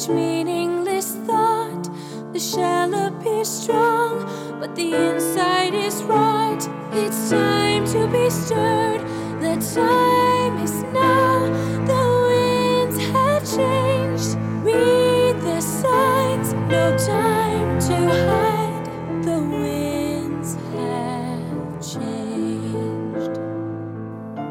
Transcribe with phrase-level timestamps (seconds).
[0.00, 1.88] such meaningless thought.
[2.32, 4.24] The shell appears strong,
[4.60, 6.68] but the inside is rot.
[6.92, 9.00] It's time to be stirred.
[9.40, 11.48] The time is now.
[11.90, 14.36] The winds have changed.
[14.64, 16.52] Read the signs.
[16.54, 17.96] No time to
[18.28, 18.86] hide.
[19.24, 23.38] The winds have changed.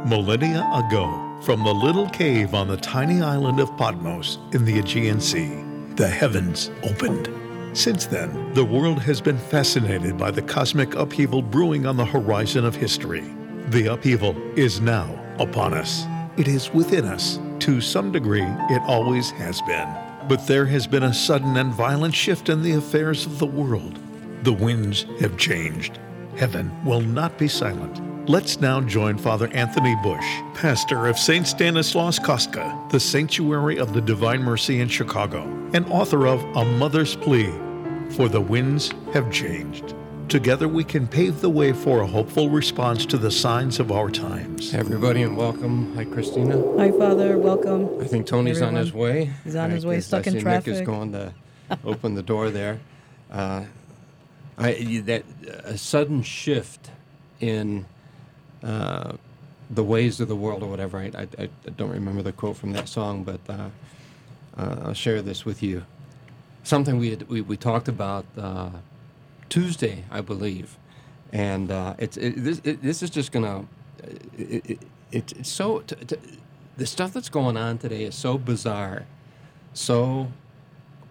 [0.09, 5.20] Millennia ago, from the little cave on the tiny island of Patmos in the Aegean
[5.20, 5.63] Sea,
[5.95, 7.27] the heavens opened.
[7.75, 12.66] Since then, the world has been fascinated by the cosmic upheaval brewing on the horizon
[12.66, 13.34] of history.
[13.70, 16.05] The upheaval is now upon us.
[16.38, 17.39] It is within us.
[17.61, 19.91] To some degree, it always has been.
[20.27, 23.97] But there has been a sudden and violent shift in the affairs of the world.
[24.44, 25.97] The winds have changed.
[26.38, 28.09] Heaven will not be silent.
[28.29, 31.47] Let's now join Father Anthony Bus, pastor of St.
[31.47, 35.41] Stanislaus Kostka, the Sanctuary of the Divine Mercy in Chicago,
[35.73, 37.52] and author of A Mother's Plea,
[38.11, 39.95] For the Winds Have Changed.
[40.27, 44.11] Together we can pave the way for a hopeful response to the signs of our
[44.11, 44.73] times.
[44.73, 45.95] Hey, everybody, and welcome.
[45.95, 46.61] Hi, Christina.
[46.77, 47.39] Hi, Father.
[47.39, 47.99] Welcome.
[47.99, 49.31] I think Tony's on his way.
[49.43, 51.33] He's on his way, guess stuck I in see Nick is going to
[51.83, 52.80] open the door there.
[53.31, 53.66] Uh,
[54.55, 55.23] I, that
[55.64, 56.91] a sudden shift
[57.39, 57.88] in
[58.63, 59.13] uh,
[59.69, 60.97] the ways of the world, or whatever.
[60.99, 63.69] I, I, I don't remember the quote from that song, but uh,
[64.57, 65.85] uh, I'll share this with you.
[66.63, 68.69] Something we had, we, we talked about uh,
[69.49, 70.77] Tuesday, I believe,
[71.31, 73.65] and uh, it's it, this it, this is just gonna
[74.03, 74.80] it, it, it,
[75.11, 76.17] it's so t- t-
[76.77, 79.05] the stuff that's going on today is so bizarre,
[79.73, 80.31] so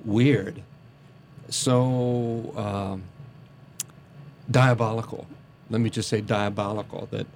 [0.05, 0.63] weird,
[1.49, 3.05] so um,
[4.51, 5.27] diabolical.
[5.71, 7.27] Let me just say diabolical that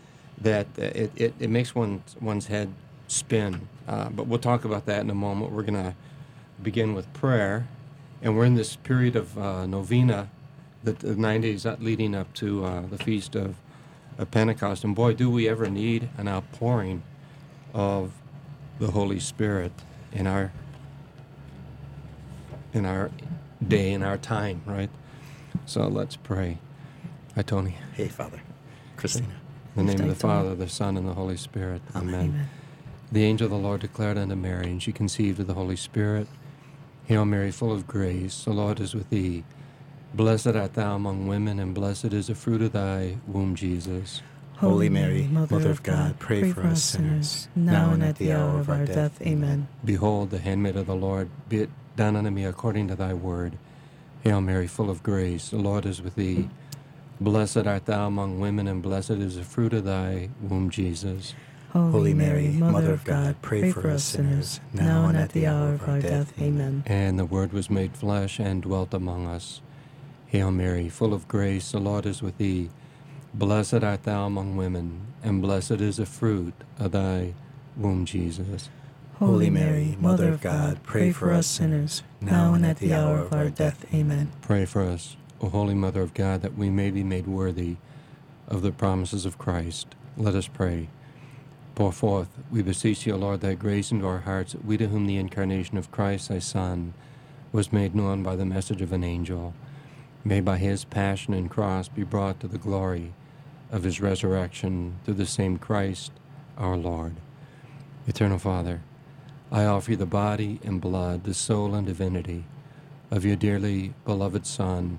[0.40, 2.72] that uh, it, it, it makes one one's head
[3.06, 3.68] spin.
[3.86, 5.52] Uh, but we'll talk about that in a moment.
[5.52, 5.94] We're gonna
[6.62, 7.68] begin with prayer,
[8.22, 10.28] and we're in this period of uh, novena,
[10.82, 13.56] the, the nine days leading up to uh, the feast of,
[14.18, 14.84] of Pentecost.
[14.84, 17.02] And boy, do we ever need an outpouring
[17.74, 18.12] of
[18.78, 19.72] the Holy Spirit
[20.12, 20.52] in our
[22.72, 23.10] in our
[23.66, 24.90] day, in our time, right?
[25.66, 26.58] So let's pray.
[27.34, 27.76] Hi, Tony.
[27.94, 28.42] Hey, Father.
[28.96, 29.26] Christina.
[29.74, 30.20] In the name of the Thank.
[30.20, 31.80] Father, the Son, and the Holy Spirit.
[31.94, 32.14] Amen.
[32.14, 32.50] Amen.
[33.10, 36.28] The angel of the Lord declared unto Mary, and she conceived of the Holy Spirit.
[37.06, 39.44] Hail Mary, full of grace, the Lord is with thee.
[40.14, 44.20] Blessed art thou among women, and blessed is the fruit of thy womb, Jesus.
[44.58, 48.68] Holy Mary, Mother of God, pray for us sinners, now and at the hour of
[48.68, 49.20] our death.
[49.22, 49.68] Amen.
[49.84, 53.56] Behold, the handmaid of the Lord, be it done unto me according to thy word.
[54.22, 56.50] Hail Mary, full of grace, the Lord is with thee.
[57.22, 61.34] Blessed art thou among women, and blessed is the fruit of thy womb, Jesus.
[61.70, 65.88] Holy Mary, Mother of God, pray for us sinners, now and at the hour of
[65.88, 66.32] our death.
[66.42, 66.82] Amen.
[66.84, 69.60] And the Word was made flesh and dwelt among us.
[70.26, 72.70] Hail Mary, full of grace, the Lord is with thee.
[73.32, 77.34] Blessed art thou among women, and blessed is the fruit of thy
[77.76, 78.68] womb, Jesus.
[79.20, 83.32] Holy Mary, Mother of God, pray for us sinners, now and at the hour of
[83.32, 83.86] our death.
[83.94, 84.32] Amen.
[84.42, 87.76] Pray for us, O Holy Mother of God, that we may be made worthy
[88.46, 89.88] of the promises of Christ.
[90.16, 90.88] Let us pray.
[91.74, 94.86] Pour forth, we beseech you, O Lord, thy grace into our hearts, that we to
[94.88, 96.94] whom the incarnation of Christ, thy Son,
[97.50, 99.52] was made known by the message of an angel,
[100.24, 103.12] may by his passion and cross be brought to the glory
[103.70, 106.12] of his resurrection through the same Christ
[106.56, 107.16] our Lord.
[108.06, 108.82] Eternal Father,
[109.50, 112.44] I offer you the body and blood, the soul and divinity
[113.10, 114.98] of your dearly beloved Son,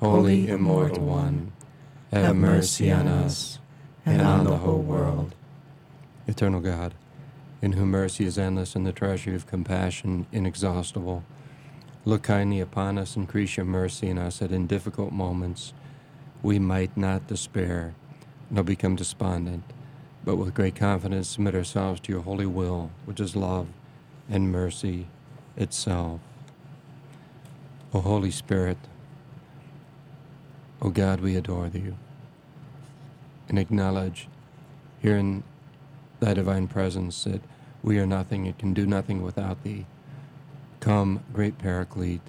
[0.00, 1.52] Holy Immortal One,
[2.10, 3.58] have mercy on us
[4.06, 5.34] and on the whole world.
[6.26, 6.94] Eternal God,
[7.60, 11.22] in whom mercy is endless and the treasury of compassion inexhaustible,
[12.06, 15.74] look kindly upon us, and increase your mercy in us that in difficult moments
[16.42, 17.94] we might not despair
[18.48, 19.64] nor become despondent,
[20.24, 23.66] but with great confidence submit ourselves to your holy will, which is love
[24.30, 25.08] and mercy
[25.58, 26.20] itself.
[27.92, 28.78] O Holy Spirit,
[30.82, 31.92] O God, we adore thee
[33.48, 34.28] and acknowledge
[35.02, 35.42] here in
[36.20, 37.42] thy divine presence that
[37.82, 39.86] we are nothing and can do nothing without thee.
[40.78, 42.22] Come, great Paraclete,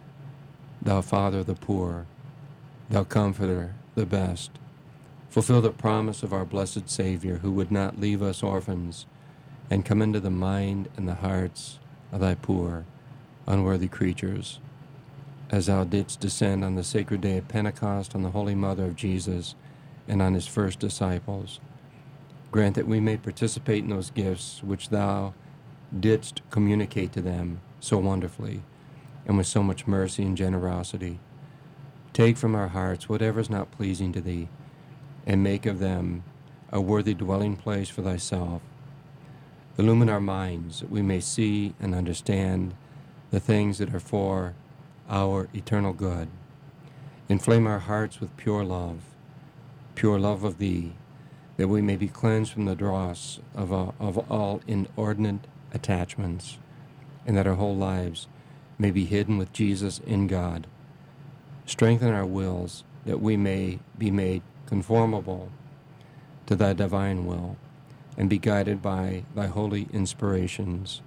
[0.81, 2.07] thou Father of the poor,
[2.89, 4.51] thou Comforter, the best.
[5.29, 9.05] Fulfill the promise of our blessed Savior, who would not leave us orphans,
[9.69, 11.79] and come into the mind and the hearts
[12.11, 12.85] of thy poor,
[13.47, 14.59] unworthy creatures.
[15.51, 18.95] As thou didst descend on the sacred day of Pentecost on the Holy Mother of
[18.95, 19.53] Jesus
[20.07, 21.59] and on his first disciples,
[22.51, 25.33] grant that we may participate in those gifts which thou
[25.99, 28.63] didst communicate to them so wonderfully
[29.25, 31.19] and with so much mercy and generosity.
[32.13, 34.47] Take from our hearts whatever is not pleasing to thee,
[35.25, 36.23] and make of them
[36.71, 38.61] a worthy dwelling place for thyself.
[39.77, 42.73] Illumine our minds that we may see and understand
[43.31, 44.53] the things that are for
[45.11, 46.29] our eternal good.
[47.29, 49.01] Inflame our hearts with pure love,
[49.93, 50.93] pure love of thee,
[51.57, 56.57] that we may be cleansed from the dross of, uh, of all inordinate attachments,
[57.27, 58.27] and that our whole lives
[58.79, 60.65] may be hidden with Jesus in God.
[61.65, 65.51] Strengthen our wills that we may be made conformable
[66.45, 67.57] to thy divine will
[68.17, 71.01] and be guided by thy holy inspirations.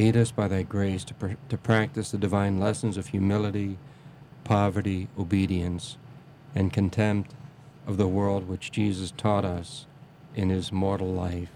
[0.00, 3.78] Aid us by thy grace to, pr- to practice the divine lessons of humility,
[4.44, 5.98] poverty, obedience,
[6.54, 7.34] and contempt
[7.84, 9.88] of the world which Jesus taught us
[10.36, 11.50] in his mortal life.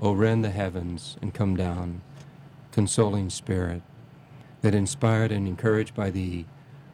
[0.00, 2.00] O rend the heavens and come down,
[2.72, 3.82] consoling Spirit,
[4.62, 6.46] that inspired and encouraged by thee,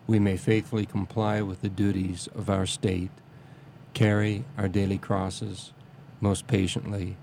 [0.09, 3.13] we may faithfully comply with the duties of our state,
[3.95, 5.73] carry our daily crosses
[6.21, 7.17] most patiently,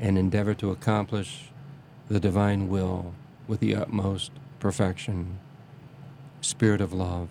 [0.00, 1.50] and endeavor to accomplish
[2.08, 3.14] the divine will
[3.46, 5.38] with the utmost perfection.
[6.40, 7.28] Spirit of love,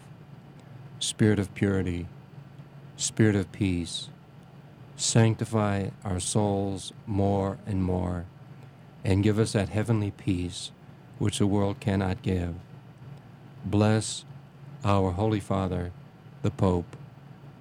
[0.99, 2.07] Spirit of purity,
[2.95, 4.09] Spirit of peace,
[4.95, 8.25] sanctify our souls more and more,
[9.03, 10.71] and give us that heavenly peace
[11.19, 12.55] which the world cannot give.
[13.65, 14.25] Bless
[14.83, 15.91] our Holy Father,
[16.41, 16.95] the Pope.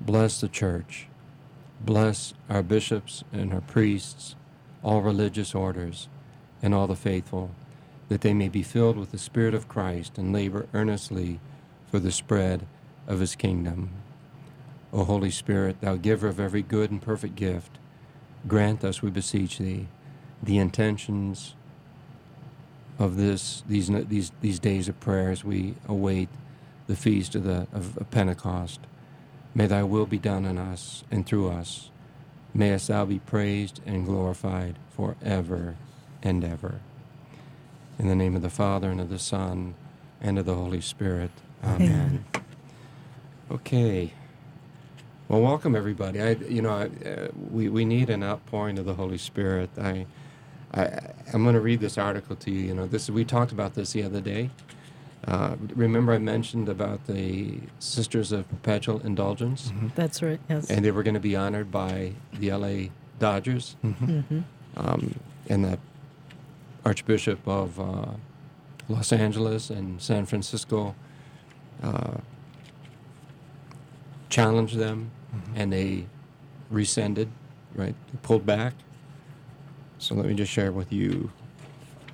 [0.00, 1.06] Bless the Church.
[1.80, 4.34] Bless our bishops and our priests,
[4.82, 6.08] all religious orders,
[6.66, 7.52] and all the faithful,
[8.08, 11.38] that they may be filled with the Spirit of Christ and labor earnestly
[11.88, 12.66] for the spread
[13.06, 13.90] of his kingdom.
[14.92, 17.78] O Holy Spirit, thou giver of every good and perfect gift,
[18.48, 19.86] grant us, we beseech thee,
[20.42, 21.54] the intentions
[22.98, 26.28] of this these these these days of prayers we await
[26.88, 28.80] the feast of the of, of Pentecost.
[29.54, 31.90] May thy will be done in us and through us.
[32.52, 35.76] Mayest thou be praised and glorified forever
[36.26, 36.80] and ever.
[37.98, 39.74] In the name of the Father and of the Son
[40.20, 41.30] and of the Holy Spirit.
[41.64, 42.24] Amen.
[43.50, 44.12] Okay.
[45.28, 46.20] Well, welcome everybody.
[46.20, 49.70] I, you know, I, uh, we we need an outpouring of the Holy Spirit.
[49.80, 50.06] I,
[50.74, 50.84] I
[51.32, 52.60] I'm going to read this article to you.
[52.60, 54.50] You know, this we talked about this the other day.
[55.26, 60.70] Uh, remember, I mentioned about the Sisters of Perpetual Indulgence, That's right, yes.
[60.70, 62.92] and they were going to be honored by the L.A.
[63.18, 64.40] Dodgers, Mm-hmm.
[64.76, 65.14] um,
[65.48, 65.78] and the
[66.86, 68.12] Archbishop of uh,
[68.88, 70.94] Los Angeles and San Francisco
[71.82, 72.18] uh,
[74.28, 75.10] challenged them,
[75.56, 76.06] and they
[76.70, 77.28] rescinded,
[77.74, 77.96] right?
[78.12, 78.74] They pulled back.
[79.98, 81.32] So let me just share with you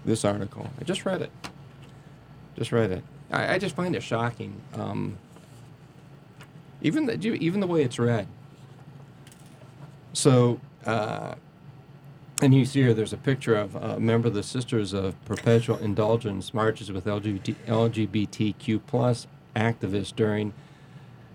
[0.06, 0.70] this article.
[0.80, 1.30] I just read it.
[2.56, 3.04] Just read it.
[3.30, 4.58] I, I just find it shocking.
[4.72, 5.18] Um,
[6.80, 8.26] even the even the way it's read.
[10.14, 11.34] So, uh,
[12.42, 15.76] and you see here, there's a picture of a member of the Sisters of Perpetual
[15.78, 20.52] Indulgence marches with LGBT, LGBTQ plus activists during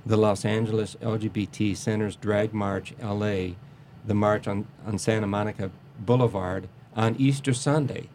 [0.05, 3.53] the Los Angeles LGBT Center's Drag March LA,
[4.05, 8.09] the march on, on Santa Monica Boulevard on Easter Sunday,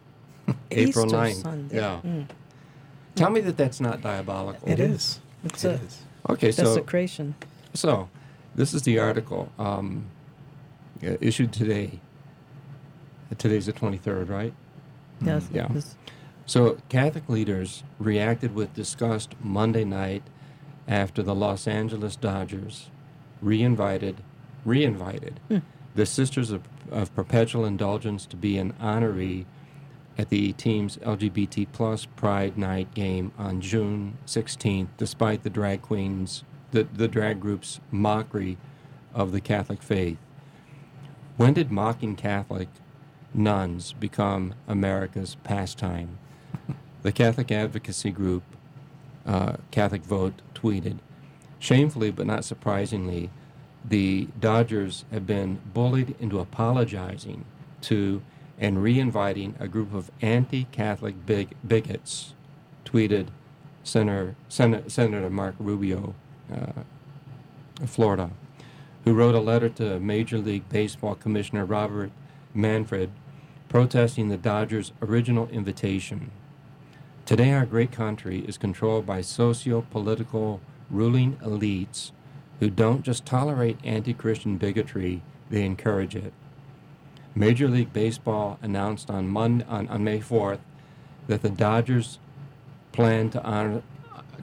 [0.71, 1.41] April Easter 9th.
[1.41, 1.75] Sunday.
[1.75, 1.99] Yeah.
[2.05, 2.27] Mm.
[3.15, 4.67] Tell me that that's not diabolical.
[4.69, 5.19] It is.
[5.43, 6.01] It's It a is.
[6.29, 7.35] Okay, so desecration.
[7.73, 8.09] so,
[8.55, 10.05] this is the article um,
[11.01, 11.99] issued today.
[13.37, 14.53] Today's the 23rd, right?
[15.21, 15.43] Yes.
[15.45, 15.55] Mm-hmm.
[15.55, 15.81] Yeah.
[16.45, 20.23] So Catholic leaders reacted with disgust Monday night
[20.87, 22.89] after the Los Angeles Dodgers
[23.41, 24.21] reinvited,
[24.65, 25.59] reinvited hmm.
[25.95, 29.45] the Sisters of, of Perpetual Indulgence to be an honoree
[30.17, 36.43] at the team's LGBT plus Pride Night game on June 16th, despite the drag queens,
[36.71, 38.57] the, the drag group's mockery
[39.13, 40.17] of the Catholic faith.
[41.37, 42.67] When did mocking Catholic
[43.33, 46.17] nuns become America's pastime?
[47.01, 48.43] The Catholic advocacy group,
[49.25, 50.99] uh, Catholic Vote, tweeted
[51.59, 53.29] Shamefully, but not surprisingly,
[53.85, 57.45] the Dodgers have been bullied into apologizing
[57.81, 58.21] to
[58.59, 62.33] and re-inviting a group of anti-Catholic big bigots,
[62.85, 63.27] tweeted
[63.83, 66.13] Senator, Sen- Senator Mark Rubio,
[66.51, 66.83] uh,
[67.81, 68.29] of Florida,
[69.03, 72.11] who wrote a letter to Major League Baseball Commissioner Robert
[72.53, 73.09] Manfred
[73.73, 76.29] protesting the Dodgers' original invitation.
[77.25, 80.61] Today, our great country is controlled by socio political
[80.91, 82.11] ruling elites
[82.59, 86.33] who don't just tolerate anti Christian bigotry, they encourage it.
[87.33, 90.59] Major League Baseball announced on, Monday, on, on May 4th
[91.25, 92.19] that the Dodgers
[92.91, 93.81] plan to honor,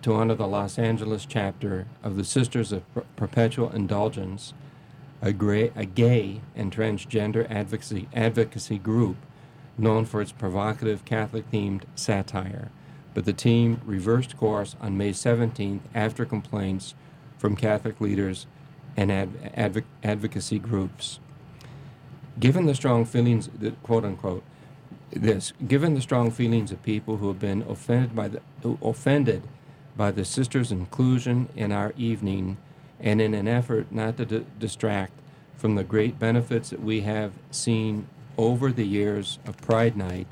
[0.02, 2.82] to honor the Los Angeles chapter of the Sisters of
[3.14, 4.54] Perpetual Indulgence,
[5.22, 9.16] a, gra- a gay and transgender advocacy, advocacy group
[9.78, 12.70] known for its provocative Catholic themed satire.
[13.14, 16.94] But the team reversed course on May 17th after complaints
[17.38, 18.46] from Catholic leaders
[18.96, 21.18] and adv- advo- advocacy groups.
[22.38, 23.48] Given the strong feelings,
[23.82, 24.44] quote unquote,
[25.10, 28.40] this, given the strong feelings of people who have been offended by the
[28.80, 29.42] offended
[29.96, 32.56] by the sisters' inclusion in our evening,
[33.02, 35.12] and in an effort not to d- distract
[35.56, 38.06] from the great benefits that we have seen
[38.38, 40.26] over the years of Pride Night,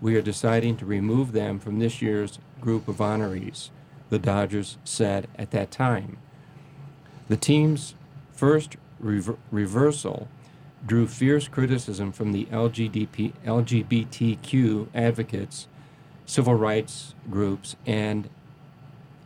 [0.00, 3.70] we are deciding to remove them from this year's group of honorees,
[4.10, 6.18] the Dodgers said at that time.
[7.28, 7.94] The team's
[8.32, 10.28] first rever- reversal
[10.86, 15.66] drew fierce criticism from the LGDP, LGBTQ advocates,
[16.26, 18.28] civil rights groups, and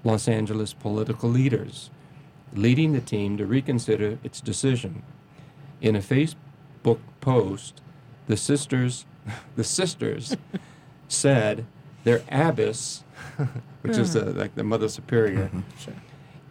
[0.05, 1.90] Los Angeles political leaders,
[2.52, 5.02] leading the team to reconsider its decision.
[5.81, 7.81] In a Facebook post,
[8.26, 9.07] the sisters,
[9.57, 10.37] the sisters,
[11.09, 11.67] said
[12.05, 13.05] their abbess,
[13.83, 15.90] which is the, like the mother superior, mm-hmm.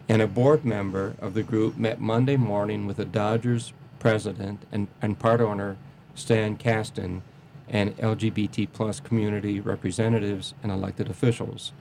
[0.08, 4.88] and a board member of the group met Monday morning with the Dodgers president and,
[5.02, 5.76] and part owner
[6.14, 7.22] Stan Kasten
[7.68, 11.72] and LGBT plus community representatives and elected officials.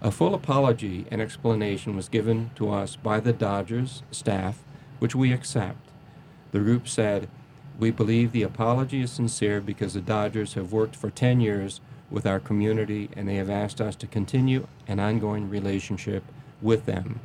[0.00, 4.62] A full apology and explanation was given to us by the Dodgers staff,
[5.00, 5.90] which we accept.
[6.52, 7.28] The group said,
[7.80, 12.26] We believe the apology is sincere because the Dodgers have worked for 10 years with
[12.26, 16.22] our community and they have asked us to continue an ongoing relationship
[16.62, 17.18] with them.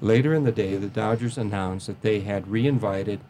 [0.00, 3.20] Later in the day, the Dodgers announced that they had reinvited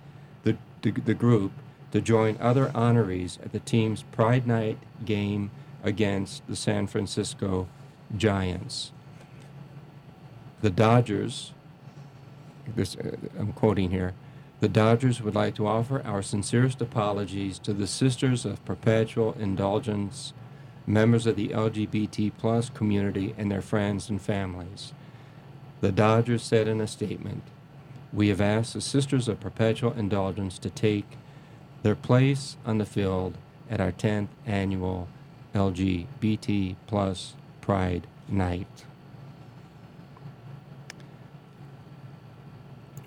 [0.44, 1.52] the, the, the group
[1.90, 5.50] to join other honorees at the team's Pride Night game
[5.84, 7.68] against the San Francisco
[8.16, 8.92] Giants.
[10.60, 11.52] The Dodgers,
[12.76, 14.14] this, uh, I'm quoting here,
[14.60, 20.32] the Dodgers would like to offer our sincerest apologies to the Sisters of Perpetual Indulgence,
[20.86, 24.92] members of the LGBT plus community, and their friends and families.
[25.80, 27.42] The Dodgers said in a statement,
[28.12, 31.16] We have asked the Sisters of Perpetual Indulgence to take
[31.82, 33.36] their place on the field
[33.68, 35.08] at our 10th annual
[35.54, 38.84] LGBT plus Pride Night.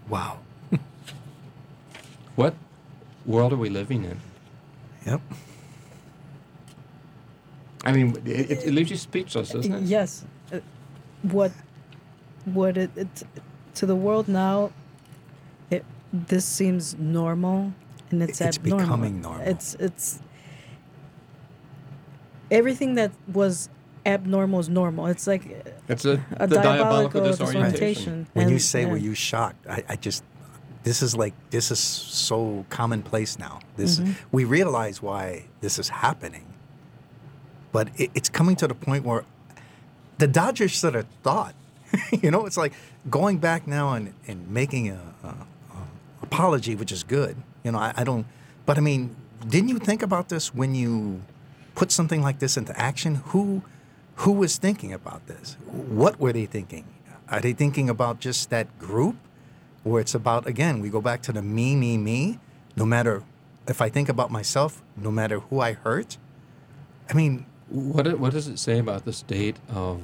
[0.10, 0.40] Wow.
[2.36, 2.54] What
[3.26, 4.20] world are we living in?
[5.06, 5.22] Yep.
[7.86, 9.84] I mean, it, it, it leaves you speechless, doesn't it?
[9.84, 10.26] Yes.
[10.52, 10.60] Uh,
[11.22, 11.52] what
[12.46, 13.24] what it, it
[13.76, 14.72] to the world now
[15.72, 15.84] it
[16.14, 17.74] this seems normal
[18.12, 18.86] and it's, It's abnormal.
[18.86, 19.48] becoming normal.
[19.48, 20.20] It's it's
[22.52, 23.70] everything that was
[24.06, 25.08] abnormal is normal.
[25.08, 25.44] It's like
[25.88, 27.72] It's a, a the diabolical diabolical disorientation.
[27.72, 28.28] disorientation.
[28.34, 28.92] When you say, yeah.
[28.92, 30.24] "Were you shocked?" I, I just,
[30.84, 33.60] this is like this is so commonplace now.
[33.78, 34.12] This Mm-hmm.
[34.32, 36.46] we realize why this is happening,
[37.72, 39.24] but it, it's coming to the point where
[40.18, 41.56] the Dodgers should have thought.
[42.22, 42.74] you know, it's like
[43.10, 45.36] going back now and, and making a, a, a
[46.22, 47.36] apology, which is good.
[47.64, 48.26] You know, I, I don't,
[48.66, 49.16] but I mean,
[49.48, 51.22] didn't you think about this when you
[51.76, 53.16] put something like this into action?
[53.28, 53.62] Who
[54.16, 55.58] who was thinking about this?
[55.68, 56.86] What were they thinking?
[57.30, 59.16] Are they thinking about just that group?
[59.84, 62.40] Or it's about, again, we go back to the me, me, me.
[62.76, 63.24] No matter
[63.68, 66.18] if I think about myself, no matter who I hurt,
[67.10, 70.02] I mean, What it- what does it say about the state of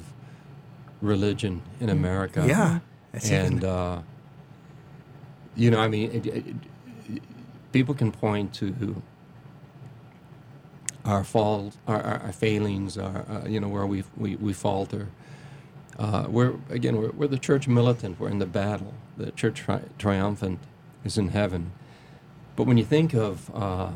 [1.00, 2.44] religion in America?
[2.46, 2.80] yeah.
[3.30, 4.02] and uh,
[5.56, 6.46] you know, I mean, it, it,
[7.08, 7.22] it-
[7.72, 9.02] people can point to
[11.04, 15.08] our faults, our, our, our failings, our uh, you know where we we, we falter.
[15.98, 18.18] Uh, we're again, we're, we're the church militant.
[18.20, 18.94] We're in the battle.
[19.16, 20.58] The church tri- triumphant
[21.04, 21.72] is in heaven.
[22.56, 23.90] But when you think of uh,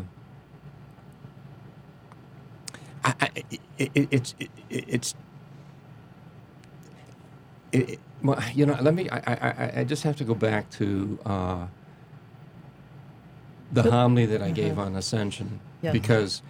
[3.04, 3.30] I, I,
[3.78, 5.14] it, it, it's it, it's
[7.72, 9.08] it, well, you know, let me.
[9.10, 11.66] I, I, I- just have to go back to uh,
[13.72, 15.92] the homily that I gave on Ascension Yeah.
[15.92, 16.42] because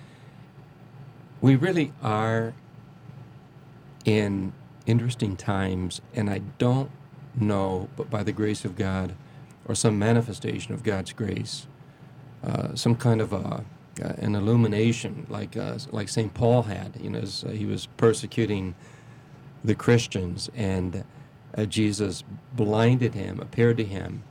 [1.47, 2.55] we really are
[4.05, 4.53] in
[4.85, 6.91] interesting times, and I don't
[7.37, 9.15] know, but by the grace of God,
[9.65, 11.69] or some manifestation of God's grace,
[12.43, 13.65] uh, some kind of a,
[14.03, 16.99] uh, an illumination, like uh, like Saint Paul had.
[17.01, 18.75] You know, as uh, he was persecuting
[19.63, 21.05] the Christians, and
[21.57, 22.25] uh, Jesus
[22.55, 24.25] blinded him, appeared to him,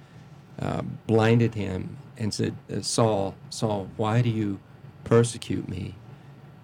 [0.60, 4.60] uh, blinded him, and said, "Saul, Saul, why do you
[5.06, 5.96] persecute me?"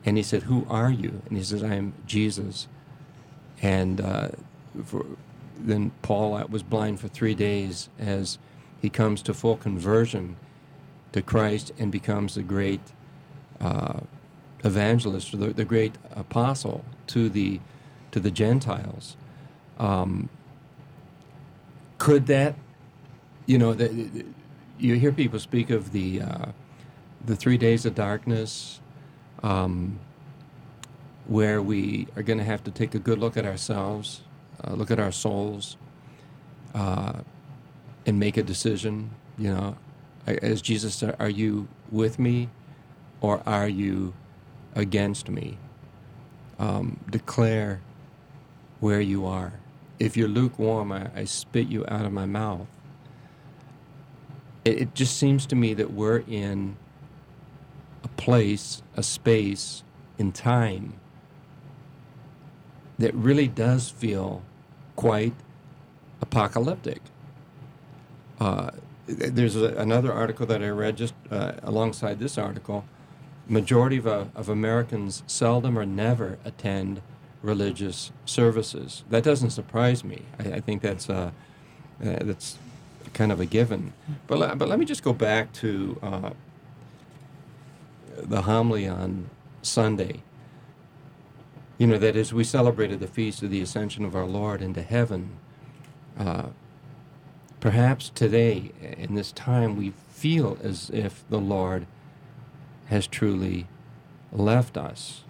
[0.05, 2.67] And he said, "Who are you?" And he said, "I am Jesus."
[3.61, 4.29] And uh,
[4.85, 5.05] for,
[5.57, 8.39] then Paul was blind for three days as
[8.81, 10.37] he comes to full conversion
[11.11, 12.81] to Christ and becomes the great
[13.59, 14.01] uh,
[14.63, 17.59] evangelist, the, the great apostle to the
[18.11, 19.17] to the Gentiles.
[19.79, 20.29] Um,
[21.97, 22.55] could that,
[23.45, 24.25] you know, the, the-
[24.79, 26.45] you hear people speak of the uh,
[27.25, 28.81] the three days of darkness,
[29.43, 29.99] um,
[31.27, 34.21] where we are going to have to take a good look at ourselves,
[34.63, 35.77] uh, look at our souls,
[36.73, 37.13] uh,
[38.05, 39.11] and make a decision.
[39.37, 39.77] You know,
[40.27, 42.49] as Jesus said, "Are you with me,
[43.21, 44.13] or are you
[44.75, 45.57] against me?"
[46.59, 47.81] Um, declare
[48.79, 49.53] where you are.
[49.99, 52.67] If you're lukewarm, I, I spit you out of my mouth.
[54.65, 56.77] It, it just seems to me that we're in
[58.03, 59.83] a place, a space
[60.17, 60.93] in time
[62.97, 64.43] that really does feel
[64.95, 65.33] quite
[66.21, 67.01] apocalyptic.
[68.39, 68.71] Uh,
[69.07, 72.85] there's a, another article that I read just uh, alongside this article.
[73.47, 77.01] Majority of, uh, of Americans seldom or never attend
[77.41, 79.03] religious services.
[79.09, 80.21] That doesn't surprise me.
[80.39, 81.31] I, I think that's uh,
[82.03, 82.57] uh, that's
[83.13, 83.93] kind of a given.
[84.27, 86.29] But but let me just go back to uh,
[88.17, 89.29] the homily on
[89.61, 90.23] Sunday.
[91.77, 94.81] You know that as we celebrated the feast of the ascension of our Lord into
[94.81, 95.31] heaven,
[96.17, 96.49] uh,
[97.59, 101.87] perhaps today in this time we feel as if the Lord
[102.87, 103.67] has truly
[104.31, 105.23] left us.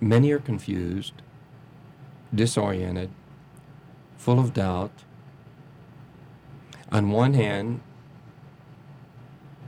[0.00, 1.12] Many are confused,
[2.34, 3.10] disoriented,
[4.16, 4.92] full of doubt.
[6.90, 7.80] On one hand,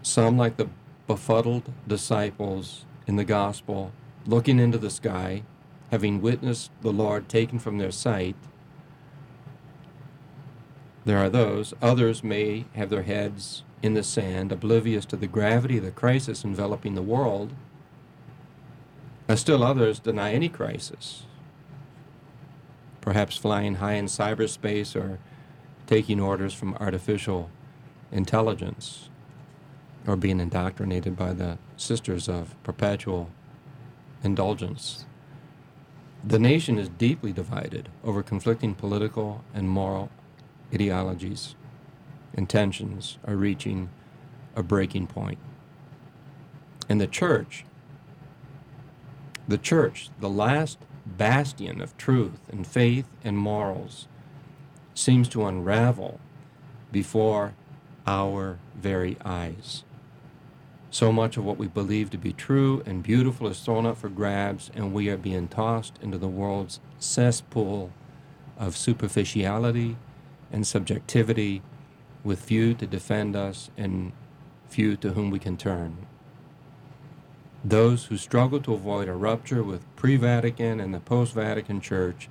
[0.07, 0.69] some, like the
[1.07, 3.93] befuddled disciples in the gospel,
[4.27, 5.43] looking into the sky,
[5.91, 8.37] having witnessed the Lord taken from their sight.
[11.05, 11.75] There are those.
[11.83, 16.45] Others may have their heads in the sand, oblivious to the gravity of the crisis
[16.45, 17.53] enveloping the world.
[19.29, 21.25] And still others deny any crisis.
[23.01, 25.19] Perhaps flying high in cyberspace or
[25.87, 27.51] taking orders from artificial
[28.11, 29.09] intelligence
[30.07, 33.31] or being indoctrinated by the sisters of perpetual
[34.23, 35.07] indulgence.
[36.27, 40.11] The nation is deeply divided over conflicting political and moral
[40.73, 41.55] ideologies.
[42.33, 43.91] Intentions are reaching
[44.57, 45.39] a breaking point.
[46.89, 47.65] And the church,
[49.47, 54.09] the church, the last bastion of truth and faith and morals,
[54.95, 56.21] seems to unravel
[56.93, 57.55] before
[58.07, 59.85] our very eyes.
[60.95, 64.09] So much of what we believe to be true and beautiful is thrown up for
[64.09, 67.91] grabs, and we are being tossed into the world's cesspool
[68.57, 69.97] of superficiality
[70.53, 71.63] and subjectivity,
[72.23, 74.13] with few to defend us and
[74.69, 76.07] few to whom we can turn.
[77.65, 82.29] Those who struggle to avoid a rupture with pre Vatican and the post Vatican Church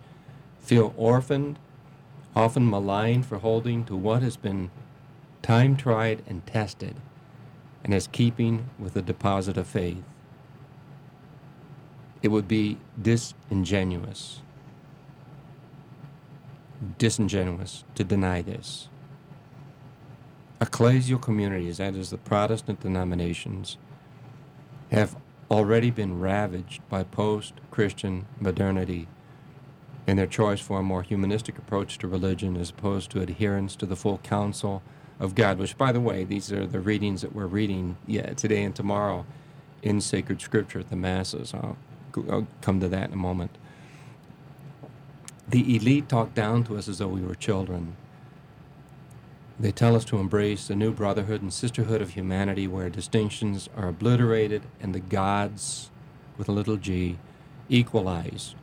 [0.62, 1.60] feel orphaned,
[2.34, 4.72] often maligned for holding to what has been
[5.42, 6.96] time tried and tested
[7.84, 10.04] and is keeping with the deposit of faith.
[12.22, 14.42] It would be disingenuous,
[16.98, 18.90] disingenuous to deny this.
[20.62, 23.78] ecclesial communities, that is, the Protestant denominations,
[24.92, 25.16] have
[25.52, 29.08] already been ravaged by post Christian modernity
[30.08, 33.86] in their choice for a more humanistic approach to religion as opposed to adherence to
[33.86, 34.82] the full counsel
[35.24, 38.64] of God, which, by the way, these are the readings that we're reading yeah, today
[38.64, 39.26] and tomorrow
[39.82, 41.54] in sacred scripture at the Masses.
[41.54, 41.78] I'll,
[42.30, 43.58] I'll come to that in a moment.
[45.48, 47.96] The elite talk down to us as though we were children.
[49.58, 53.88] They tell us to embrace the new brotherhood and sisterhood of humanity where distinctions are
[53.88, 55.90] obliterated and the gods,
[56.38, 57.18] with a little g,
[57.70, 58.56] equalized.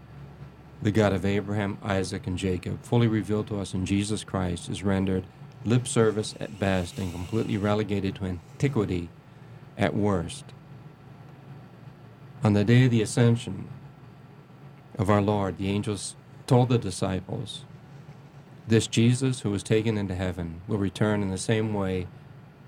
[0.83, 4.83] The God of Abraham, Isaac, and Jacob, fully revealed to us in Jesus Christ, is
[4.83, 5.25] rendered
[5.65, 9.09] lip service at best and completely relegated to antiquity
[9.77, 10.45] at worst.
[12.43, 13.69] On the day of the ascension
[14.99, 17.65] of our Lord, the angels told the disciples,
[18.67, 22.07] This Jesus who was taken into heaven will return in the same way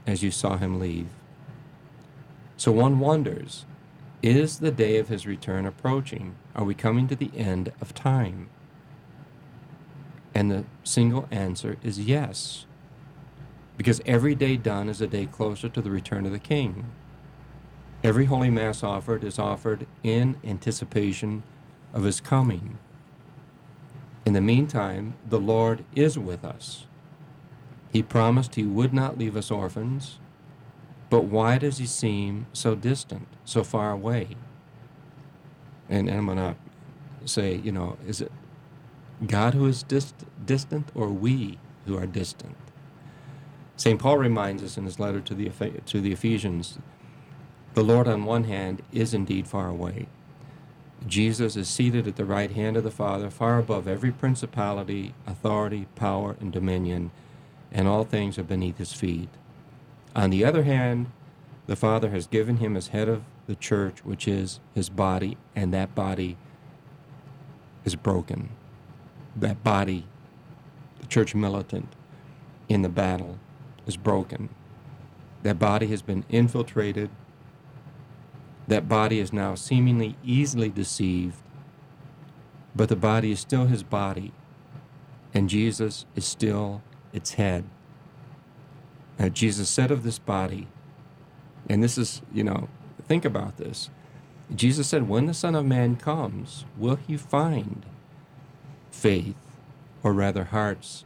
[0.07, 1.09] as you saw him leave.
[2.57, 3.64] So one wonders,
[4.22, 6.37] is the day of his return approaching?
[6.55, 8.48] Are we coming to the end of time?
[10.35, 12.66] And the single answer is yes.
[13.77, 16.87] Because every day done is a day closer to the return of the King.
[18.05, 21.43] Every Holy Mass offered is offered in anticipation
[21.93, 22.79] of his coming.
[24.25, 26.87] In the meantime, the Lord is with us.
[27.93, 30.19] He promised he would not leave us orphans,
[31.11, 34.29] but why does he seem so distant, so far away?
[35.89, 36.57] And, and I'm going to
[37.27, 38.33] say, you know, is it
[39.27, 42.57] God who is dist- distant or we who are distant?
[43.83, 43.99] St.
[43.99, 45.51] Paul reminds us in his letter to the,
[45.87, 46.79] to the Ephesians
[47.75, 50.07] the Lord, on one hand, is indeed far away.
[51.05, 55.88] Jesus is seated at the right hand of the Father, far above every principality, authority,
[55.97, 57.11] power, and dominion,
[57.73, 59.31] and all things are beneath his feet.
[60.14, 61.11] On the other hand,
[61.66, 65.75] the Father has given him as head of the church, which is his body, and
[65.75, 66.37] that body
[67.85, 68.51] is broken.
[69.35, 70.07] That body,
[71.01, 71.88] the church militant
[72.68, 73.40] in the battle,
[73.87, 74.49] is broken.
[75.42, 77.11] That body has been infiltrated
[78.68, 81.37] that body is now seemingly easily deceived,
[82.75, 84.33] but the body is still his body,
[85.35, 87.64] and Jesus is still its head.
[89.18, 90.68] Now, Jesus said of this body,
[91.68, 92.68] and this is, you know,
[93.07, 93.90] think about this.
[94.55, 97.85] Jesus said, When the Son of Man comes, will he find
[98.90, 99.37] faith,
[100.03, 101.05] or rather hearts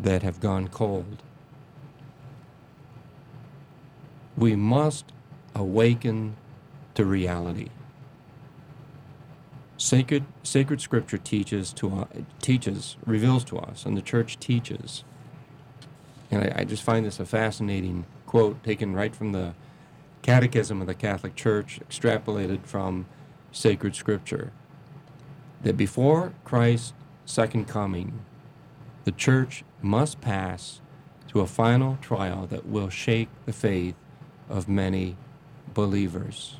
[0.00, 1.22] that have gone cold?
[4.36, 5.12] We must
[5.54, 6.36] awaken
[6.94, 7.68] to reality.
[9.76, 12.04] Sacred, sacred scripture teaches to uh,
[12.40, 15.04] teaches reveals to us, and the church teaches.
[16.30, 19.54] And I, I just find this a fascinating quote taken right from the
[20.22, 23.06] Catechism of the Catholic Church, extrapolated from
[23.50, 24.52] sacred scripture.
[25.62, 26.92] That before Christ's
[27.26, 28.20] second coming,
[29.04, 30.80] the church must pass
[31.26, 33.96] through a final trial that will shake the faith
[34.52, 35.16] of many
[35.74, 36.56] believers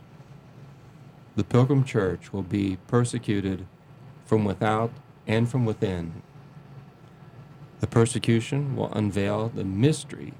[1.35, 3.67] the Pilgrim Church will be persecuted
[4.27, 4.93] from without
[5.27, 6.23] and from within.
[7.81, 10.35] The persecution will unveil the mystery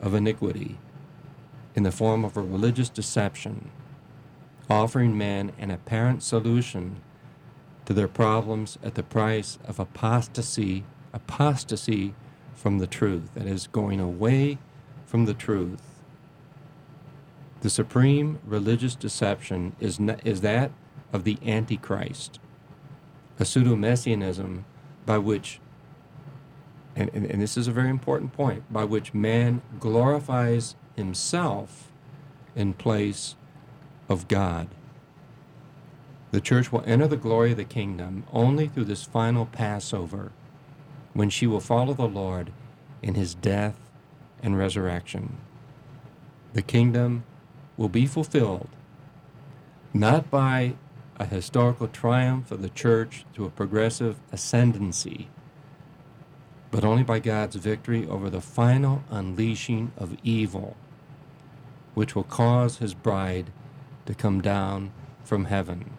[0.00, 0.78] of iniquity
[1.76, 3.70] in the form of a religious deception,
[4.68, 6.96] offering man an apparent solution
[7.84, 12.14] to their problems at the price of apostasy, apostasy
[12.54, 14.58] from the truth, that is, going away
[15.06, 15.91] from the truth
[17.62, 20.72] the supreme religious deception is, is that
[21.12, 22.40] of the Antichrist,
[23.38, 24.64] a pseudo messianism
[25.06, 25.60] by which,
[26.96, 31.92] and, and, and this is a very important point, by which man glorifies himself
[32.56, 33.36] in place
[34.08, 34.66] of God.
[36.32, 40.32] The church will enter the glory of the kingdom only through this final Passover
[41.12, 42.52] when she will follow the Lord
[43.02, 43.76] in his death
[44.42, 45.36] and resurrection.
[46.54, 47.22] The kingdom
[47.82, 48.68] will be fulfilled
[49.92, 50.72] not by
[51.16, 55.28] a historical triumph of the church to a progressive ascendancy,
[56.70, 60.76] but only by God's victory over the final unleashing of evil,
[61.94, 63.50] which will cause his bride
[64.06, 64.92] to come down
[65.24, 65.90] from heaven.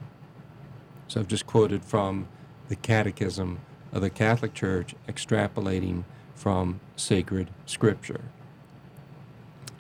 [1.10, 2.30] So I've just quoted from
[2.70, 3.60] the Catechism
[3.92, 8.22] of the Catholic Church, extrapolating from sacred scripture.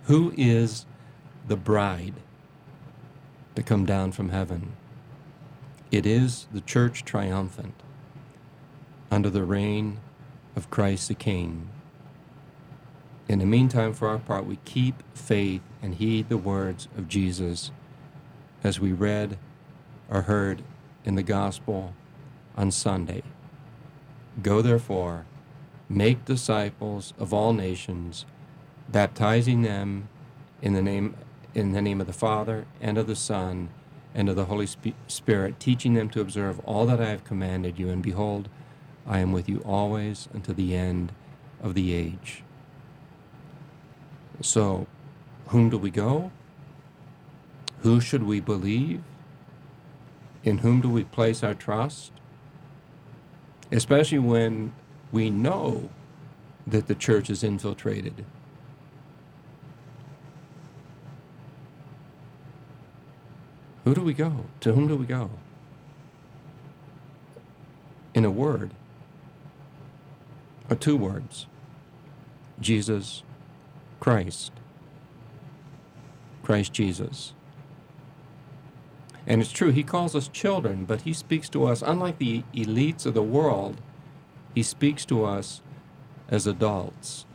[0.03, 0.85] Who is
[1.47, 2.13] the bride
[3.55, 4.73] to come down from heaven.
[5.91, 7.75] It is the church triumphant
[9.11, 9.99] under the reign
[10.55, 11.69] of Christ the King.
[13.27, 17.71] In the meantime, for our part, we keep faith and heed the words of Jesus
[18.63, 19.37] as we read
[20.09, 20.63] or heard
[21.05, 21.93] in the gospel
[22.57, 23.23] on Sunday.
[24.41, 25.25] Go therefore,
[25.87, 28.25] make disciples of all nations,
[28.89, 30.09] baptizing them
[30.61, 31.15] in the name
[31.55, 33.69] in the name of the Father and of the Son
[34.15, 34.67] and of the Holy
[35.07, 37.89] Spirit, teaching them to observe all that I have commanded you.
[37.89, 38.49] And behold,
[39.07, 41.11] I am with you always unto the end
[41.61, 42.43] of the age.
[44.41, 44.87] So,
[45.47, 46.31] whom do we go?
[47.81, 49.01] Who should we believe?
[50.43, 52.11] In whom do we place our trust?
[53.71, 54.73] Especially when
[55.11, 55.89] we know
[56.67, 58.25] that the church is infiltrated.
[63.83, 64.45] Who do we go?
[64.61, 65.29] To whom do we go?
[68.13, 68.71] In a word,
[70.69, 71.47] or two words
[72.59, 73.23] Jesus
[73.99, 74.51] Christ.
[76.43, 77.33] Christ Jesus.
[79.25, 83.05] And it's true, he calls us children, but he speaks to us, unlike the elites
[83.05, 83.77] of the world,
[84.53, 85.61] he speaks to us
[86.27, 87.25] as adults.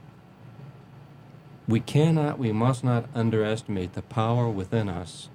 [1.67, 5.31] We cannot, we must not underestimate the power within us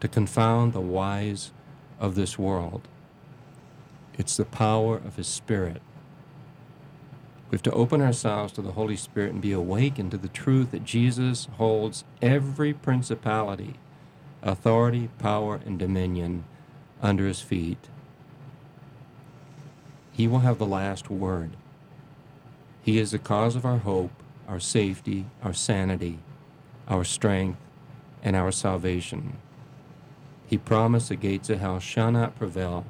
[0.00, 1.52] to confound the wise
[1.98, 2.88] of this world.
[4.18, 5.80] It's the power of His Spirit.
[7.50, 10.70] We have to open ourselves to the Holy Spirit and be awakened to the truth
[10.70, 13.74] that Jesus holds every principality,
[14.42, 16.44] authority, power, and dominion
[17.02, 17.88] under His feet.
[20.12, 21.50] He will have the last word.
[22.82, 24.12] He is the cause of our hope,
[24.48, 26.18] our safety, our sanity,
[26.88, 27.58] our strength,
[28.22, 29.38] and our salvation.
[30.50, 32.84] He promised the gates of hell shall not prevail,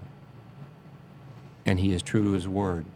[1.66, 2.87] and he is true to his word.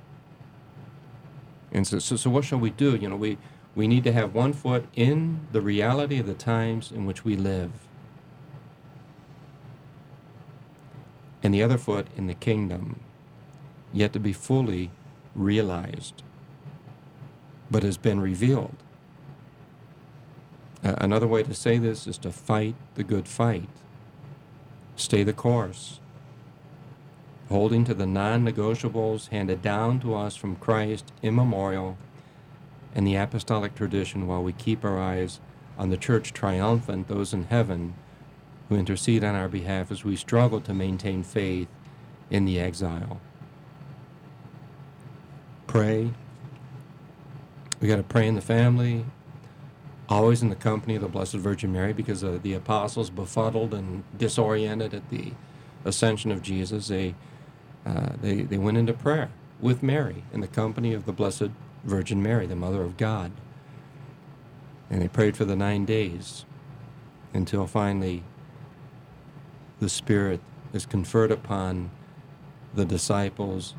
[1.70, 2.96] And so, so, so what shall we do?
[2.96, 3.36] You know, we,
[3.74, 7.36] we need to have one foot in the reality of the times in which we
[7.36, 7.72] live,
[11.42, 13.00] and the other foot in the kingdom,
[13.92, 14.90] yet to be fully
[15.34, 16.22] realized,
[17.70, 18.76] but has been revealed.
[20.82, 23.68] Uh, another way to say this is to fight the good fight.
[24.96, 25.98] Stay the course,
[27.48, 31.98] holding to the non negotiables handed down to us from Christ immemorial
[32.94, 35.40] and the apostolic tradition while we keep our eyes
[35.76, 37.94] on the church triumphant, those in heaven
[38.68, 41.68] who intercede on our behalf as we struggle to maintain faith
[42.30, 43.20] in the exile.
[45.66, 46.12] Pray.
[47.80, 49.04] We got to pray in the family,
[50.14, 54.04] always in the company of the Blessed Virgin Mary because uh, the apostles, befuddled and
[54.16, 55.32] disoriented at the
[55.84, 57.16] ascension of Jesus, they,
[57.84, 61.50] uh, they, they went into prayer with Mary in the company of the Blessed
[61.82, 63.32] Virgin Mary, the Mother of God.
[64.88, 66.44] And they prayed for the nine days
[67.32, 68.22] until finally
[69.80, 70.40] the Spirit
[70.72, 71.90] is conferred upon
[72.72, 73.74] the disciples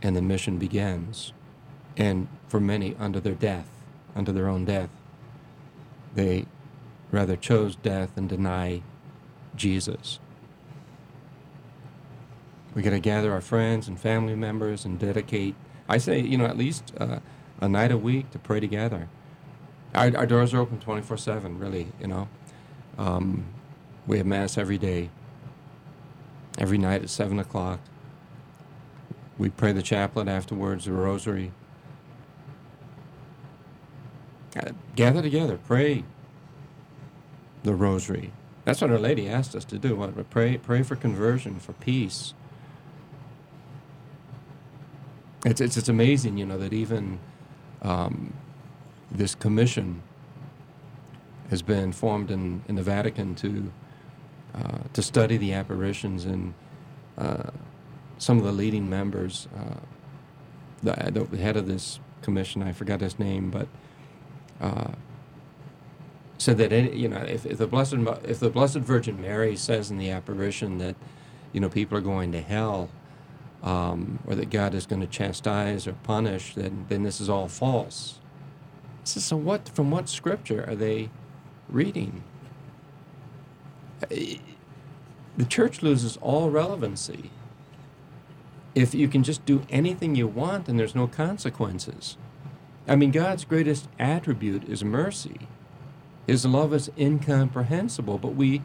[0.00, 1.34] and the mission begins.
[1.94, 3.68] And for many, under their death,
[4.14, 4.88] under their own death.
[6.16, 6.46] They
[7.12, 8.82] rather chose death and deny
[9.54, 10.18] Jesus.
[12.74, 15.54] We got to gather our friends and family members and dedicate,
[15.88, 17.20] I say, you know, at least uh,
[17.60, 19.08] a night a week to pray together.
[19.94, 22.28] Our, our doors are open 24 7, really, you know.
[22.98, 23.44] Um,
[24.06, 25.10] we have Mass every day,
[26.58, 27.80] every night at 7 o'clock.
[29.36, 31.52] We pray the chaplet afterwards, the rosary.
[34.94, 36.04] Gather together, pray
[37.62, 38.32] the rosary.
[38.64, 39.96] That's what Our Lady asked us to do.
[39.96, 42.34] What, pray, pray for conversion, for peace.
[45.44, 47.20] It's, it's, it's amazing, you know, that even
[47.82, 48.32] um,
[49.10, 50.02] this commission
[51.50, 53.72] has been formed in, in the Vatican to,
[54.54, 56.54] uh, to study the apparitions and
[57.18, 57.50] uh,
[58.18, 59.76] some of the leading members, uh,
[60.82, 63.68] the, the head of this commission, I forgot his name, but
[64.60, 64.92] uh,
[66.38, 69.90] said that any, you know if, if the blessed if the blessed Virgin Mary says
[69.90, 70.96] in the apparition that
[71.52, 72.90] you know people are going to hell
[73.62, 77.48] um, or that God is going to chastise or punish, then then this is all
[77.48, 78.18] false.
[79.04, 81.10] So, so what from what scripture are they
[81.68, 82.22] reading?
[84.10, 87.30] The church loses all relevancy
[88.74, 92.18] if you can just do anything you want and there's no consequences.
[92.88, 95.48] I mean, God's greatest attribute is mercy.
[96.26, 98.62] His love is incomprehensible, but we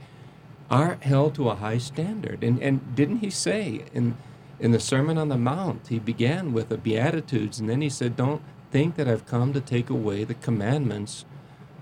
[0.69, 2.43] are held to a high standard.
[2.43, 4.15] And, and didn't he say in,
[4.59, 8.15] in the Sermon on the Mount, he began with the Beatitudes, and then he said,
[8.15, 11.25] Don't think that I've come to take away the commandments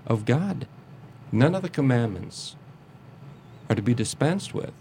[0.06, 0.66] of God.
[1.32, 2.56] None of the commandments
[3.68, 4.72] are to be dispensed with.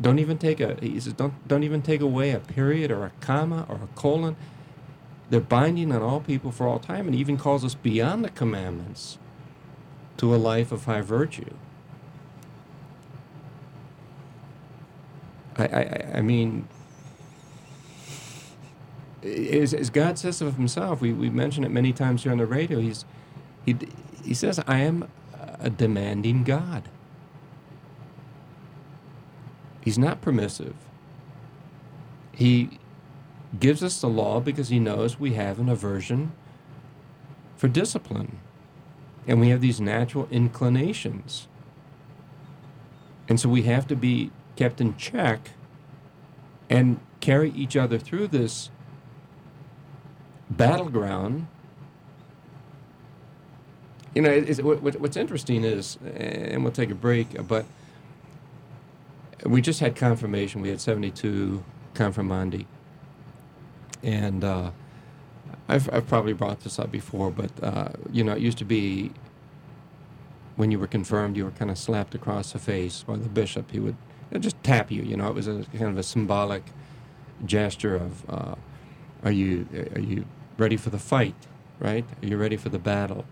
[0.00, 3.12] Don't even take a he says don't don't even take away a period or a
[3.20, 4.36] comma or a colon.
[5.34, 9.18] They're binding on all people for all time and even calls us beyond the commandments
[10.18, 11.52] to a life of high virtue.
[15.56, 16.68] I, I, I mean,
[19.24, 22.46] as, as God says of himself, we, we mentioned it many times here on the
[22.46, 23.04] radio, he's,
[23.66, 23.76] he,
[24.22, 25.10] he says, I am
[25.58, 26.88] a demanding God.
[29.80, 30.76] He's not permissive.
[32.30, 32.78] He
[33.60, 36.32] gives us the law because he knows we have an aversion
[37.56, 38.38] for discipline.
[39.26, 41.48] And we have these natural inclinations.
[43.28, 45.50] And so we have to be kept in check
[46.68, 48.70] and carry each other through this
[50.50, 51.46] battleground.
[54.14, 57.64] You know, it's, what, what's interesting is, and we'll take a break, but
[59.44, 60.60] we just had confirmation.
[60.60, 61.64] We had 72
[61.94, 62.66] confirmandi.
[64.04, 64.70] And uh,
[65.66, 69.12] I've, I've probably brought this up before, but, uh, you know, it used to be
[70.56, 73.70] when you were confirmed, you were kind of slapped across the face by the bishop.
[73.70, 73.96] He would
[74.38, 75.02] just tap you.
[75.02, 76.62] You know, it was a kind of a symbolic
[77.44, 78.54] gesture of, uh,
[79.24, 80.26] are you are you
[80.58, 81.34] ready for the fight?
[81.80, 82.04] Right?
[82.22, 83.24] Are you ready for the battle?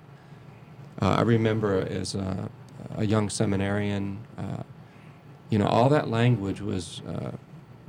[1.01, 2.51] Uh, I remember as a,
[2.97, 4.63] a young seminarian, uh,
[5.49, 7.33] you know, all that language was uh,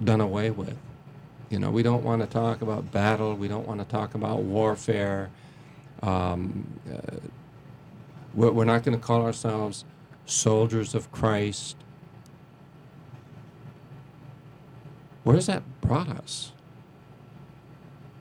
[0.04, 0.78] done away with.
[1.53, 3.35] You know, we don't want to talk about battle.
[3.35, 5.29] We don't want to talk about warfare.
[6.01, 7.17] Um, uh,
[8.33, 9.85] we're, we're not going to call ourselves
[10.25, 11.75] soldiers of Christ.
[15.23, 16.53] Where has that brought us?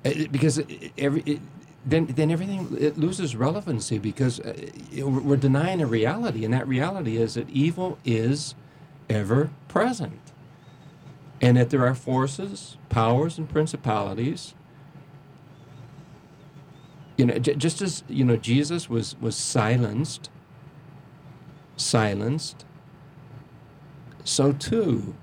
[0.04, 1.40] It, because it, every it,
[1.86, 4.52] then then everything it loses relevancy because uh,
[5.06, 8.54] we're denying a reality, and that reality is that evil is
[9.08, 10.31] ever present,
[11.42, 14.54] and that there are forces, powers, and principalities.
[17.18, 20.30] You know, j- just as you know, Jesus was was silenced,
[21.76, 22.64] silenced.
[24.24, 25.14] So too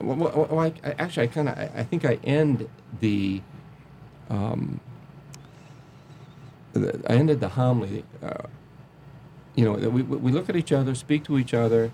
[0.00, 2.68] well, well, I, actually, I kind of, I, I, think I end
[3.00, 3.40] the,
[4.28, 4.80] um,
[6.74, 8.04] the I ended the homily.
[8.22, 8.46] Uh,
[9.54, 11.92] you know, we we look at each other, speak to each other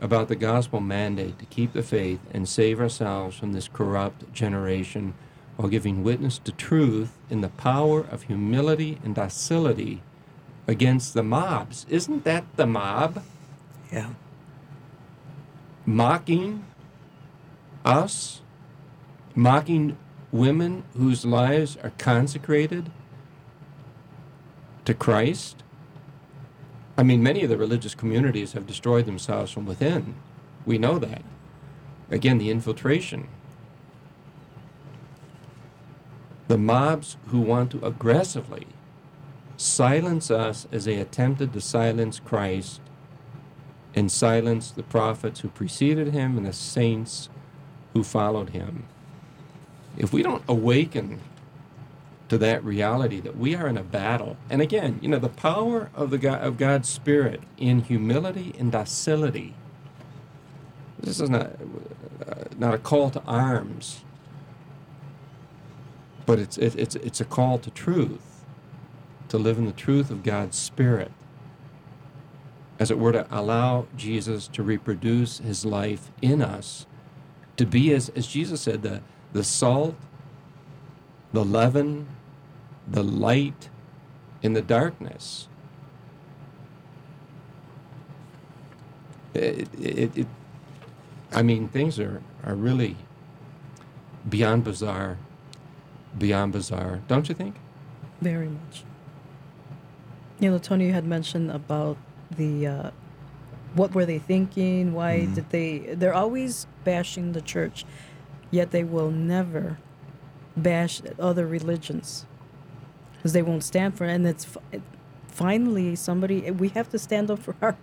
[0.00, 5.14] about the gospel mandate to keep the faith and save ourselves from this corrupt generation,
[5.56, 10.02] while giving witness to truth in the power of humility and docility
[10.66, 11.86] against the mobs.
[11.88, 13.22] Isn't that the mob?
[13.92, 14.10] Yeah.
[15.86, 16.64] Mocking
[17.84, 18.40] us
[19.34, 19.96] mocking
[20.30, 22.90] women whose lives are consecrated
[24.84, 25.63] to Christ.
[26.96, 30.14] I mean, many of the religious communities have destroyed themselves from within.
[30.64, 31.22] We know that.
[32.10, 33.28] Again, the infiltration.
[36.46, 38.66] The mobs who want to aggressively
[39.56, 42.80] silence us as they attempted to silence Christ
[43.94, 47.28] and silence the prophets who preceded him and the saints
[47.92, 48.84] who followed him.
[49.96, 51.20] If we don't awaken
[52.28, 55.90] to that reality that we are in a battle, and again, you know, the power
[55.94, 59.54] of the God, of God's Spirit in humility and docility.
[60.98, 61.52] This is not
[62.26, 64.04] uh, not a call to arms,
[66.24, 68.44] but it's it, it's it's a call to truth,
[69.28, 71.12] to live in the truth of God's Spirit.
[72.78, 76.86] As it were, to allow Jesus to reproduce His life in us
[77.56, 79.00] to be as, as Jesus said, the,
[79.32, 79.94] the salt,
[81.34, 82.06] the leaven,
[82.86, 83.68] the light
[84.40, 85.48] in the darkness.
[89.34, 90.26] It, it, it,
[91.32, 92.96] I mean, things are, are really
[94.28, 95.18] beyond bizarre,
[96.16, 97.56] beyond bizarre, don't you think?
[98.20, 98.84] Very much.
[100.38, 101.96] You know, Tony, you had mentioned about
[102.30, 102.90] the uh,
[103.74, 104.94] what were they thinking?
[104.94, 105.34] Why mm-hmm.
[105.34, 105.78] did they?
[105.94, 107.84] They're always bashing the church,
[108.52, 109.78] yet they will never
[110.56, 112.26] bash other religions
[113.16, 114.12] because they won't stand for it.
[114.12, 114.82] And it's it,
[115.28, 117.76] finally somebody we have to stand up for our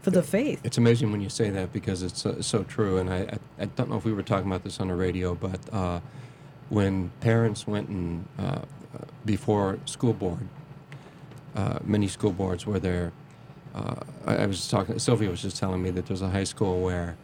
[0.00, 0.60] for the faith.
[0.62, 2.98] It's amazing when you say that because it's so, so true.
[2.98, 5.34] And I, I, I don't know if we were talking about this on the radio,
[5.34, 6.00] but uh,
[6.68, 8.60] when parents went and uh,
[9.24, 10.46] before school board,
[11.56, 13.12] uh, many school boards were there
[13.74, 13.94] uh,
[14.26, 14.98] I, I, was talking.
[14.98, 17.16] Sylvia was just telling me that there's a high school where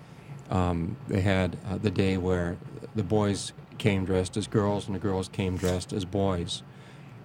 [0.51, 2.57] um, they had uh, the day where
[2.95, 6.63] the boys came dressed as girls and the girls came dressed as boys.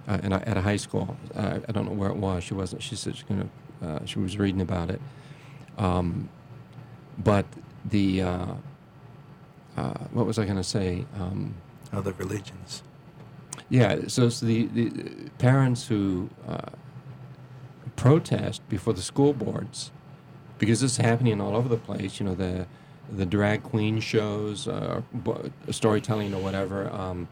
[0.08, 1.16] uh, in a, at a high school.
[1.36, 2.44] Uh, I don't know where it was.
[2.44, 2.82] She wasn't.
[2.82, 3.50] She said she's gonna.
[3.82, 5.02] Uh, she was reading about it.
[5.78, 6.30] Um,
[7.18, 7.46] but
[7.86, 8.46] the uh,
[9.78, 11.06] uh, what was I going to say?
[11.16, 11.54] Um,
[11.94, 12.84] Other religions.
[13.70, 14.90] yeah, so it's the, the
[15.38, 16.70] parents who uh,
[17.96, 19.92] protest before the school boards
[20.58, 22.20] because this is happening all over the place.
[22.20, 22.68] You know, the
[23.12, 25.02] the drag queen shows, uh,
[25.70, 26.90] storytelling or whatever.
[26.92, 27.28] Um,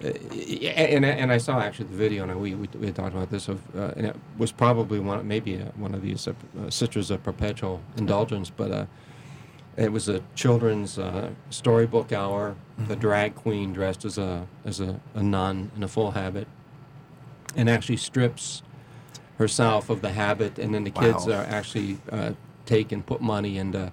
[0.00, 3.48] and, and I saw actually the video, and we, we, we had talked about this,
[3.48, 7.10] of, uh, and it was probably one, maybe uh one of these uh, uh, Sisters
[7.10, 8.86] of Perpetual Indulgence, but uh,
[9.76, 12.56] it was a children's uh, storybook hour.
[12.88, 16.48] The drag queen dressed as a as a, a nun in a full habit,
[17.54, 18.62] and actually strips
[19.38, 22.32] herself of the habit, and then the kids are actually uh,
[22.66, 23.92] take and put money and.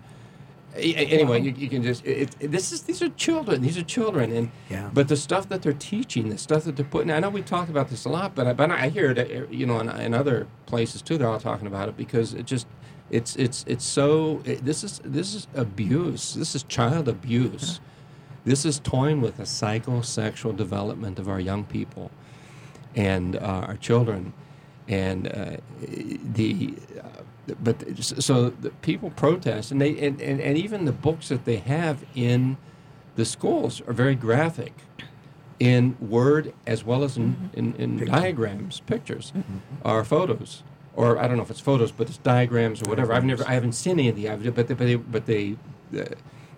[0.76, 3.62] Anyway, you, you can just it, it, this is these are children.
[3.62, 4.90] These are children, and Yeah.
[4.94, 7.12] but the stuff that they're teaching, the stuff that they're putting.
[7.12, 9.48] I know we talked about this a lot, but I, but I hear it, uh,
[9.50, 11.18] you know, in, in other places too.
[11.18, 12.68] They're all talking about it because it just
[13.10, 16.36] it's it's it's so it, this is this is abuse.
[16.36, 17.80] This is child abuse.
[18.46, 22.12] This is toying with the psychosexual development of our young people
[22.96, 24.34] and uh, our children,
[24.88, 26.76] and uh, the.
[27.00, 27.24] Uh,
[27.64, 31.58] but so the people protest, and they and, and, and even the books that they
[31.58, 32.58] have in
[33.16, 34.74] the schools are very graphic,
[35.60, 39.34] in word as well as in, in, in diagrams, pictures,
[39.84, 40.64] or photos,
[40.96, 43.14] or I don't know if it's photos, but it's diagrams or whatever.
[43.14, 45.58] I've never, I haven't seen any of the, but they, but they, but they
[45.98, 46.06] uh,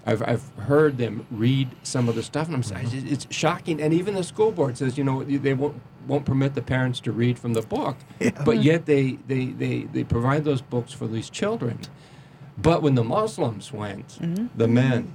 [0.06, 3.82] I've, I've heard them read some of the stuff, and I'm saying it's it's shocking.
[3.82, 7.12] And even the school board says, you know, they won't won't permit the parents to
[7.12, 7.96] read from the book,
[8.44, 11.78] but yet they, they, they, they provide those books for these children.
[12.58, 14.18] But when the Muslims went,
[14.58, 15.14] the men,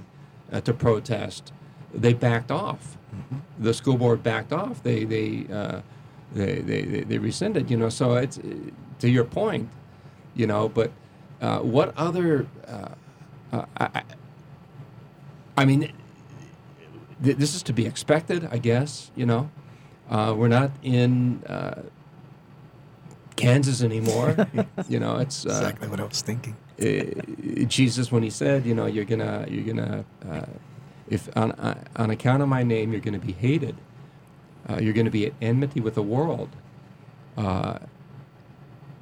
[0.51, 1.51] uh, to protest,
[1.93, 2.97] they backed off.
[3.59, 4.81] The school board backed off.
[4.83, 5.81] They they, uh,
[6.33, 7.69] they, they they they rescinded.
[7.69, 8.43] You know, so it's uh,
[8.99, 9.69] to your point,
[10.35, 10.69] you know.
[10.69, 10.91] But
[11.41, 12.47] uh, what other?
[12.67, 12.89] Uh,
[13.51, 14.03] uh, I,
[15.57, 15.91] I- mean,
[17.23, 19.11] th- this is to be expected, I guess.
[19.15, 19.49] You know,
[20.09, 21.81] uh, we're not in uh,
[23.35, 24.47] Kansas anymore.
[24.89, 26.55] you know, it's uh, Exactly what I was thinking.
[26.79, 30.45] uh, Jesus when he said, you know, you're gonna you're gonna uh,
[31.09, 33.75] if on uh, on account of my name you're gonna be hated,
[34.69, 36.49] uh, you're gonna be at enmity with the world.
[37.37, 37.77] Uh,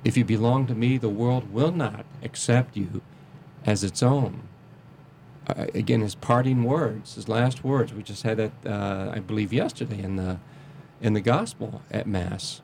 [0.04, 3.02] if you belong to me, the world will not accept you
[3.66, 4.42] as its own.
[5.48, 7.94] Uh, again, his parting words, his last words.
[7.94, 10.40] We just had that, uh, I believe, yesterday in the
[11.02, 12.62] in the gospel at mass.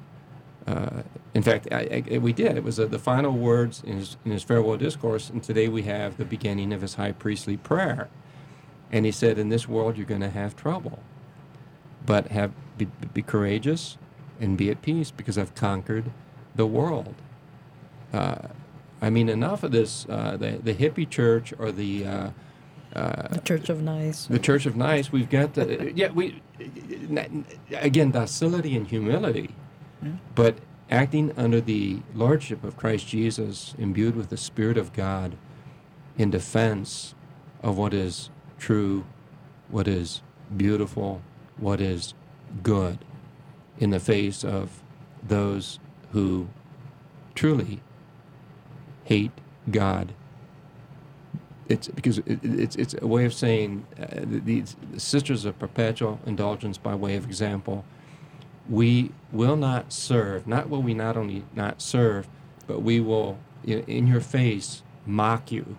[0.65, 1.03] Uh,
[1.33, 2.55] in fact, I, I, we did.
[2.57, 5.83] It was uh, the final words in his, in his farewell discourse, and today we
[5.83, 8.09] have the beginning of his high priestly prayer.
[8.91, 10.99] And he said, "In this world, you're going to have trouble,
[12.05, 13.97] but have be, be courageous
[14.39, 16.11] and be at peace, because I've conquered
[16.55, 17.15] the world."
[18.11, 18.47] Uh,
[19.01, 20.05] I mean, enough of this.
[20.09, 22.05] Uh, the the hippie church or the
[22.95, 24.25] uh, The Church of Nice.
[24.25, 26.41] the Church of Nice, we've got the yeah we
[27.71, 29.55] again docility and humility,
[30.35, 30.57] but
[30.89, 35.37] acting under the lordship of Christ Jesus, imbued with the Spirit of God,
[36.17, 37.15] in defense
[37.63, 38.29] of what is
[38.59, 39.05] true,
[39.69, 40.21] what is
[40.55, 41.21] beautiful,
[41.57, 42.13] what is
[42.61, 42.99] good,
[43.79, 44.83] in the face of
[45.23, 45.79] those
[46.11, 46.49] who
[47.35, 47.81] truly
[49.05, 49.31] hate
[49.69, 50.13] God
[51.71, 55.59] it's because it, it- it's it's a way of saying uh, th- these sisters of
[55.59, 57.85] perpetual indulgence by way of example.
[58.69, 60.47] We will not serve.
[60.47, 62.27] Not will we not only not serve,
[62.67, 65.77] but we will in your face mock you.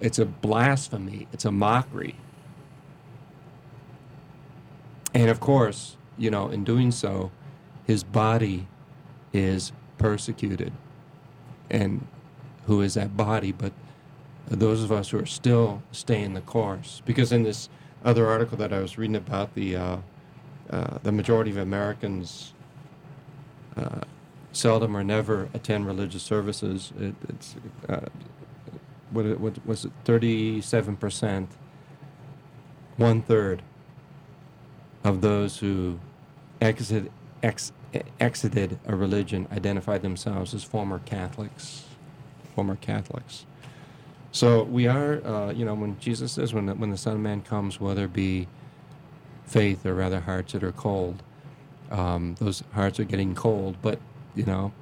[0.00, 1.28] It's a blasphemy.
[1.32, 2.16] It's a mockery.
[5.14, 7.30] And of course, you know, in doing so,
[7.86, 8.68] his body
[9.32, 10.72] is persecuted.
[11.70, 12.06] And
[12.66, 13.72] who is that body but
[14.56, 17.02] those of us who are still staying the course.
[17.04, 17.68] Because in this
[18.04, 19.96] other article that I was reading about, the uh,
[20.70, 22.54] uh, the majority of Americans
[23.76, 24.00] uh,
[24.52, 26.92] seldom or never attend religious services.
[26.98, 27.56] It, it's
[27.88, 28.00] uh,
[29.10, 29.92] what, what was it?
[30.04, 31.50] Thirty-seven percent,
[32.96, 33.62] one third
[35.04, 35.98] of those who
[36.60, 36.92] ex,
[38.20, 41.84] exited a religion identified themselves as former Catholics.
[42.54, 43.46] Former Catholics.
[44.32, 47.20] So we are, uh, you know, when Jesus says, when the, when the Son of
[47.20, 48.48] Man comes, whether it be
[49.46, 51.22] faith or rather hearts that are cold,
[51.90, 53.76] um, those hearts are getting cold.
[53.82, 54.00] But
[54.36, 54.72] you know,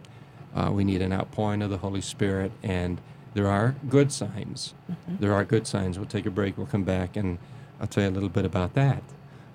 [0.54, 3.00] uh, we need an outpouring of the Holy Spirit, and
[3.34, 4.74] there are good signs.
[5.20, 5.98] There are good signs.
[5.98, 6.58] We'll take a break.
[6.58, 7.38] We'll come back, and
[7.80, 9.02] I'll tell you a little bit about that.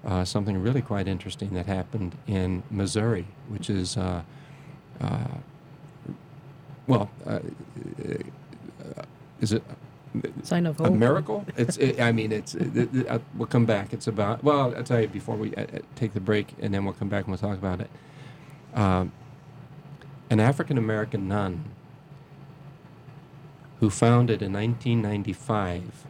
[0.05, 4.21] uh, something really quite interesting that happened in Missouri, which is, uh,
[5.01, 5.27] uh,
[6.87, 7.39] well, uh,
[8.01, 9.03] uh,
[9.41, 9.63] is it
[10.43, 11.45] Sign of a miracle?
[11.57, 11.75] It's.
[11.77, 12.55] It, I mean, it's.
[12.55, 13.91] It, it, uh, we'll come back.
[13.91, 14.43] It's about.
[14.45, 17.09] Well, I'll tell you before we uh, uh, take the break, and then we'll come
[17.09, 17.89] back and we'll talk about it.
[18.73, 19.11] Um,
[20.29, 21.65] an African American nun
[23.81, 26.05] who founded in 1995.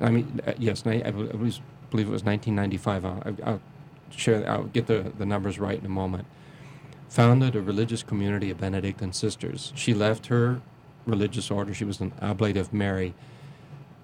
[0.00, 1.58] I mean, uh, yes, I I believe
[1.90, 3.04] believe it was 1995.
[3.04, 3.60] I'll, I'll- I'll
[4.10, 4.48] share.
[4.48, 6.26] I'll get the the numbers right in a moment.
[7.10, 9.72] Founded a religious community of Benedictine sisters.
[9.76, 10.62] She left her
[11.06, 11.74] religious order.
[11.74, 13.14] She was an Oblate of Mary.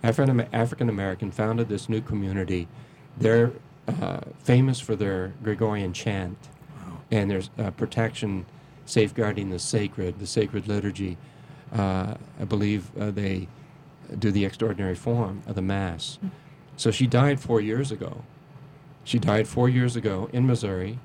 [0.02, 2.68] African African American founded this new community.
[3.16, 3.52] They're
[3.88, 6.36] uh, famous for their Gregorian chant,
[7.10, 8.46] and there's uh, protection,
[8.86, 11.16] safeguarding the sacred, the sacred liturgy.
[11.72, 13.48] Uh, I believe uh, they
[14.18, 16.18] do the extraordinary form of the Mass.
[16.76, 18.22] So she died four years ago.
[19.04, 20.98] She died four years ago in Missouri.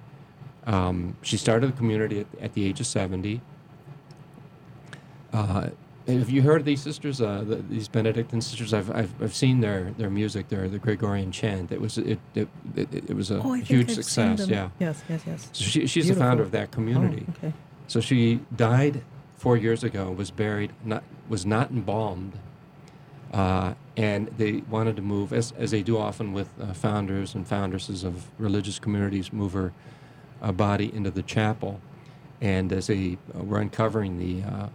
[0.65, 3.41] Um, she started the community at, at the age of 70.
[5.33, 5.69] Uh,
[6.07, 8.73] have you heard of these sisters, uh, the, these Benedictine sisters?
[8.73, 11.71] I've, I've, I've seen their, their music, their the Gregorian chant.
[11.71, 14.47] It was it it, it, it was a Oh, huge I've success.
[14.47, 14.69] Yeah.
[14.79, 15.49] Yes, yes, yes.
[15.53, 17.25] So she, she's the founder of that Oh, community.
[17.37, 17.53] okay.
[17.87, 19.01] So she died
[19.37, 20.11] four years ago.
[20.11, 22.33] Was buried, not was not embalmed,
[23.33, 27.47] uh, and they wanted to move, as as they do often with uh, founders and
[27.47, 29.71] foundresses of religious communities, move her
[30.41, 31.79] uh, body into the chapel,
[32.41, 34.67] and as they uh, were uncovering the uh,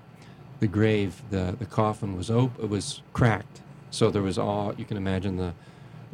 [0.60, 4.84] the grave, the the coffin was op- it was cracked, so there was all you
[4.84, 5.52] can imagine the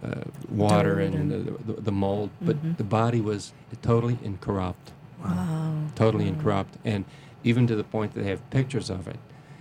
[0.02, 2.76] uh, water Dirt and and- the, the, the mold, but Mhm.
[2.76, 4.92] the body was totally incorrupt
[5.22, 5.78] Wow.
[5.94, 6.30] totally Wow.
[6.32, 7.04] incorrupt, and
[7.44, 9.18] even to the point that they have pictures of it.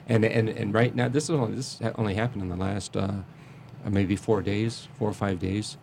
[0.09, 2.97] And and, and right now, this is only this ha- only happened in the last
[2.97, 2.99] uh,
[3.85, 5.77] uh, maybe four days, four or five days.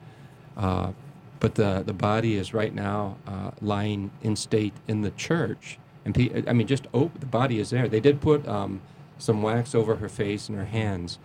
[0.57, 0.92] Uh,
[1.38, 6.14] but the the body is right now uh, lying in state in the church, and
[6.14, 7.88] pe- I mean, just oh, the body is there.
[7.88, 8.80] They did put um,
[9.18, 11.18] some wax over her face and her hands,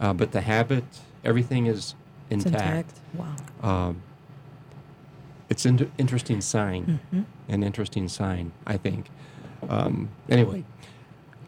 [0.00, 0.84] uh, but the habit,
[1.24, 1.94] everything is
[2.30, 2.98] It's intact.
[3.14, 3.36] intact.
[3.62, 3.88] Wow.
[3.88, 4.02] Um,
[5.48, 7.24] it's an inter- interesting sign Mhm.
[7.48, 9.06] an interesting sign, I think.
[9.68, 10.64] Um, anyway,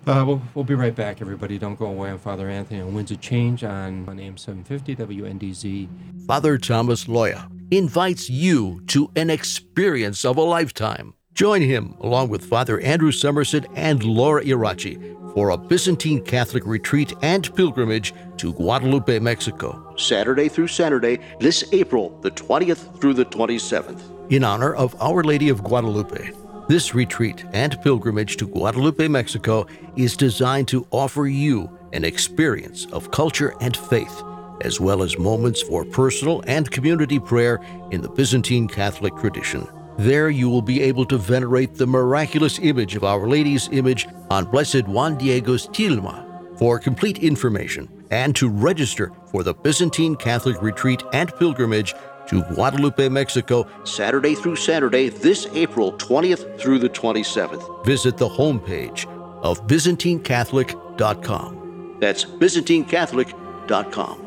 [0.06, 1.58] uh, we'll, we'll be right back, everybody.
[1.58, 2.10] Don't go away.
[2.10, 5.88] I'm Father Anthony on Winds of Change on, on AM 750 WNDZ.
[6.26, 11.12] Father Thomas Loya invites you to an experience of a lifetime.
[11.34, 17.12] Join him along with Father Andrew Somerset and Laura Irachi for a Byzantine Catholic retreat
[17.22, 24.02] and pilgrimage to Guadalupe, Mexico, Saturday through Saturday, this April, the 20th through the 27th,
[24.30, 26.32] in honor of Our Lady of Guadalupe.
[26.68, 29.66] This retreat and pilgrimage to Guadalupe, Mexico
[29.96, 34.22] is designed to offer you an experience of culture and faith
[34.62, 37.60] as well as moments for personal and community prayer
[37.90, 39.66] in the Byzantine Catholic tradition.
[39.98, 44.46] There you will be able to venerate the miraculous image of Our Lady's image on
[44.46, 46.26] Blessed Juan Diego's tilma.
[46.58, 51.94] For complete information and to register for the Byzantine Catholic retreat and pilgrimage
[52.28, 59.06] to Guadalupe, Mexico, Saturday through Saturday, this April 20th through the 27th, visit the homepage
[59.42, 61.96] of ByzantineCatholic.com.
[61.98, 64.26] That's ByzantineCatholic.com.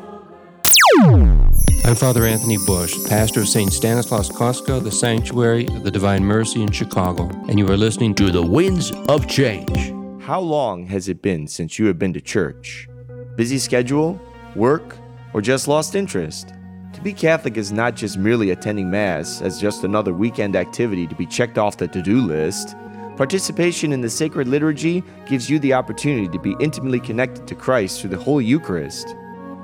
[1.86, 3.70] I'm Father Anthony Bush, pastor of St.
[3.70, 8.28] Stanislaus Kostka, the Sanctuary of the Divine Mercy in Chicago, and you are listening to
[8.28, 9.92] To the winds of change.
[10.24, 12.88] How long has it been since you have been to church?
[13.36, 14.18] Busy schedule,
[14.56, 14.96] work,
[15.34, 16.54] or just lost interest?
[16.94, 21.14] To be Catholic is not just merely attending Mass as just another weekend activity to
[21.14, 22.76] be checked off the to do list.
[23.18, 28.00] Participation in the sacred liturgy gives you the opportunity to be intimately connected to Christ
[28.00, 29.14] through the Holy Eucharist.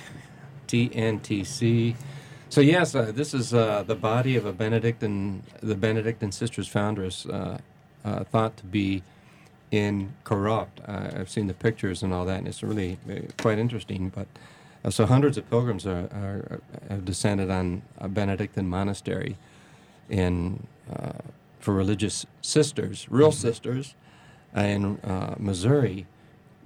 [0.67, 1.95] TNTC.
[2.55, 7.27] So yes, uh, this is uh, the body of a Benedictine, the Benedictine Sisters foundress,
[7.27, 7.59] uh,
[8.05, 9.03] uh, thought to be
[9.73, 10.81] incorrupt.
[10.87, 14.13] I've seen the pictures and all that, and it's really uh, quite interesting.
[14.15, 14.29] But
[14.85, 19.37] uh, so hundreds of pilgrims are, are, have descended on a Benedictine monastery
[20.09, 21.11] in uh,
[21.59, 23.97] for religious sisters, real sisters,
[24.55, 26.07] in uh, Missouri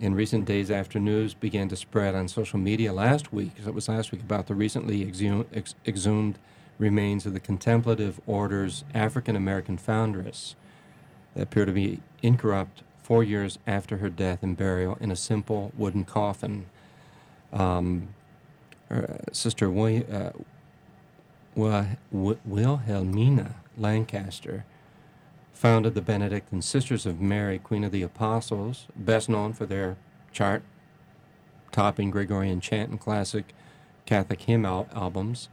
[0.01, 3.89] in recent days after news began to spread on social media last week, it was
[3.89, 6.39] last week, about the recently exhumed, ex- exhumed
[6.79, 10.55] remains of the Contemplative Order's African American foundress
[11.35, 15.73] that appear to be incorrupt four years after her death and burial in a simple
[15.77, 16.67] wooden coffin.
[17.53, 18.09] Um,
[18.89, 20.31] her, Sister Wil- uh,
[21.55, 24.65] Wil- Wil- Wilhelmina Lancaster
[25.59, 29.97] founded the Benedictine Sisters of Mary, Queen of the Apostles, best known for their
[30.31, 30.63] chart
[31.73, 33.53] topping Gregorian chant and classic
[34.07, 35.49] Catholic hymn al- albums.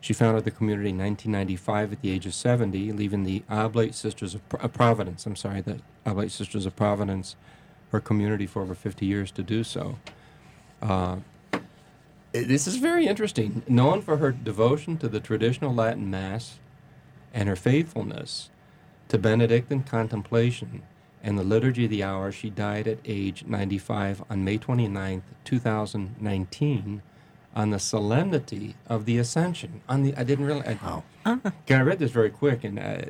[0.00, 4.34] She founded the community in 1995 at the age of 70, leaving the Oblate Sisters
[4.34, 7.36] of Pro- uh, Providence, I'm sorry, the Oblate Sisters of Providence,
[7.92, 9.98] her community for over 50 years to do so.
[10.80, 11.16] Uh,
[12.32, 13.62] this is very interesting.
[13.68, 16.58] Known for her devotion to the traditional Latin Mass
[17.34, 18.48] and her faithfulness
[19.10, 20.82] to Benedictine contemplation
[21.22, 27.02] and the Liturgy of the Hour, she died at age 95 on May 29th, 2019,
[27.54, 29.82] on the solemnity of the Ascension.
[29.88, 30.78] On the, I didn't realize.
[30.80, 31.02] I, Wow.
[31.68, 33.02] I read this very quick, and uh,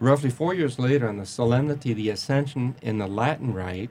[0.00, 3.90] roughly four years later, on the solemnity of the Ascension in the Latin Rite,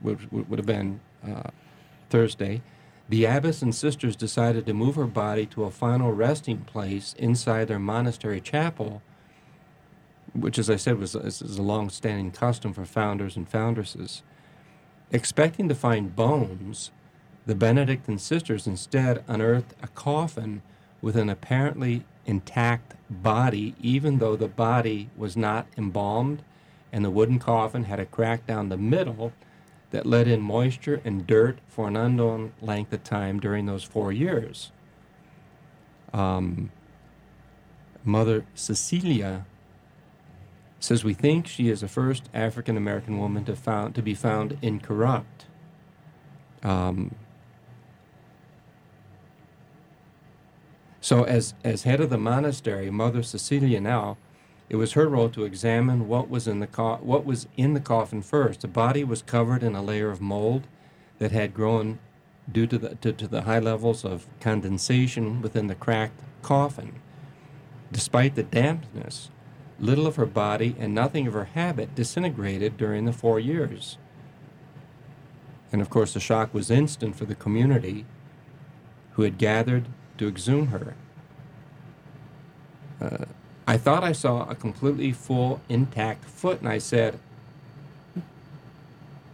[0.00, 1.50] which would, would have been uh,
[2.08, 2.62] Thursday,
[3.08, 7.68] the abbess and sisters decided to move her body to a final resting place inside
[7.68, 9.02] their monastery chapel,
[10.40, 14.22] which, as I said, was is is a long-standing custom for founders and foundresses.
[15.12, 16.90] Expecting to find bones,
[17.46, 20.62] the Benedictine sisters instead unearthed a coffin
[21.00, 26.42] with an apparently intact body, even though the body was not embalmed,
[26.92, 29.32] and the wooden coffin had a crack down the middle
[29.90, 34.12] that let in moisture and dirt for an unknown length of time during those four
[34.12, 34.72] years.
[36.12, 36.72] Um,
[38.04, 39.46] Mother Cecilia
[40.80, 44.58] says we think she is the first African American woman to found to be found
[44.62, 45.46] incorrupt.
[46.62, 47.14] Um,
[51.00, 54.16] so, as as head of the monastery, Mother Cecilia now,
[54.68, 57.80] it was her role to examine what was in the co- what was in the
[57.80, 58.60] coffin first.
[58.60, 60.66] The body was covered in a layer of mold
[61.18, 61.98] that had grown
[62.50, 66.96] due to the to, to the high levels of condensation within the cracked coffin.
[67.92, 69.30] Despite the dampness,
[69.78, 73.98] little of her body and nothing of her habit disintegrated during the four years.
[75.72, 78.06] And of course, the shock was instant for the community
[79.12, 79.86] who had gathered
[80.18, 80.94] to exhume her.
[83.00, 83.26] Uh,
[83.66, 87.18] I thought I saw a completely full, intact foot, and I said,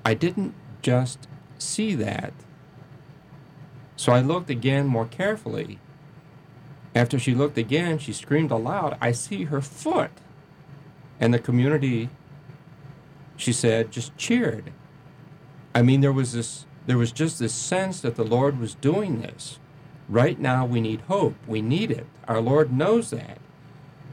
[0.04, 1.28] I didn't just
[1.58, 2.32] see that.
[3.94, 5.78] So I looked again more carefully.
[6.94, 10.10] After she looked again, she screamed aloud, I see her foot.
[11.20, 12.08] And the community,
[13.36, 14.72] she said, just cheered.
[15.74, 19.22] I mean, there was this, there was just this sense that the Lord was doing
[19.22, 19.58] this.
[20.08, 21.36] Right now, we need hope.
[21.46, 22.06] We need it.
[22.28, 23.38] Our Lord knows that.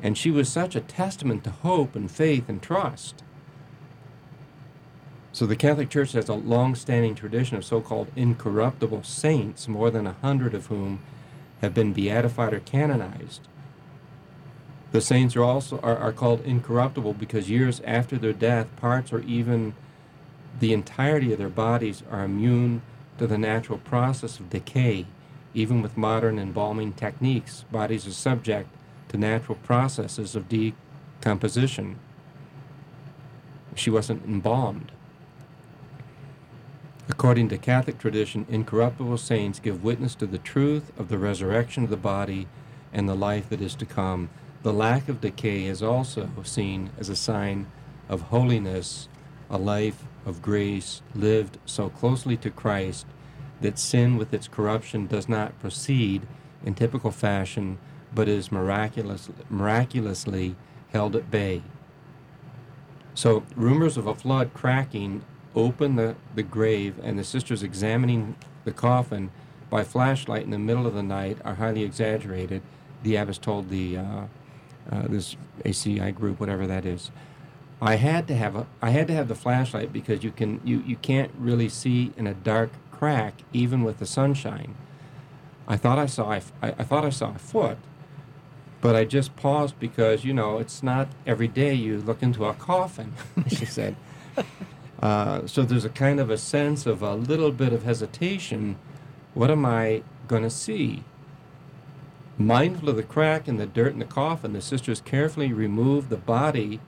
[0.02, 3.24] And she was such a testament to hope and faith and trust.
[5.34, 10.16] So the Catholic Church has a long-standing tradition of so-called incorruptible saints, more than a
[10.22, 11.00] hundred of whom
[11.62, 13.42] have been beatified or canonized.
[14.92, 19.20] The saints are also are, are called incorruptible because years after their death, parts or
[19.22, 19.76] even
[20.60, 22.82] the entirety of their bodies are immune
[23.18, 25.06] to the natural process of decay.
[25.54, 28.70] Even with modern embalming techniques, bodies are subject
[29.10, 31.98] to natural processes of decomposition.
[33.76, 34.92] She wasn't embalmed.
[37.08, 41.90] According to Catholic tradition, incorruptible saints give witness to the truth of the resurrection of
[41.90, 42.48] the body
[42.94, 44.30] and the life that is to come.
[44.62, 47.68] The lack of decay is also seen as a sign
[48.10, 49.08] of holiness,
[49.50, 53.06] a life of grace lived so closely to Christ
[53.62, 56.24] that sin with its corruption does not proceed
[56.66, 57.78] in typical fashion
[58.14, 60.56] but is miraculous, miraculously
[60.92, 61.62] held at bay.
[63.14, 65.24] So, rumors of a flood cracking
[65.56, 68.36] open the, the grave and the sisters examining
[68.66, 69.32] the coffin
[69.70, 72.62] by flashlight in the middle of the night are highly exaggerated.
[73.04, 74.24] The abbess told the uh,
[74.92, 75.36] uh, this
[75.66, 77.12] ACI group, whatever that is.
[77.82, 80.84] I had to have a I had to have the flashlight because you can you,
[80.86, 84.76] you can't really see in a dark crack even with the sunshine.
[85.68, 87.78] I thought I saw I, I thought I saw a foot,
[88.82, 92.54] but I just paused because you know it's not every day you look into a
[92.54, 93.14] coffin.
[93.48, 93.96] she said.
[95.02, 98.78] Uh, so there's a kind of a sense of a little bit of hesitation.
[99.34, 101.06] What am I going to see?
[102.42, 106.16] Mindful of the crack and the dirt in the coffin, the sisters carefully removed the
[106.16, 106.80] body.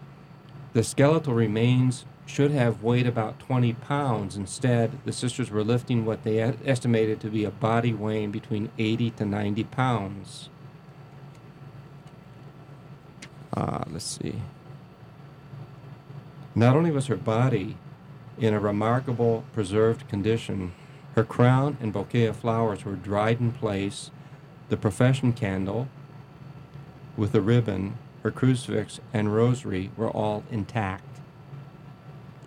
[0.72, 4.38] The skeletal remains should have weighed about 20 pounds.
[4.38, 9.12] Instead, the sisters were lifting what they estimated to be a body weighing between 80
[9.12, 10.50] to 90 pounds.
[13.54, 14.36] Uh, let's see.
[16.56, 17.76] Not only was her body
[18.38, 20.72] in a remarkable preserved condition.
[21.16, 24.12] Her crown and bouquet of flowers were dried in place.
[24.72, 25.90] The profession candle
[27.18, 31.20] with the ribbon, her crucifix, and rosary were all intact.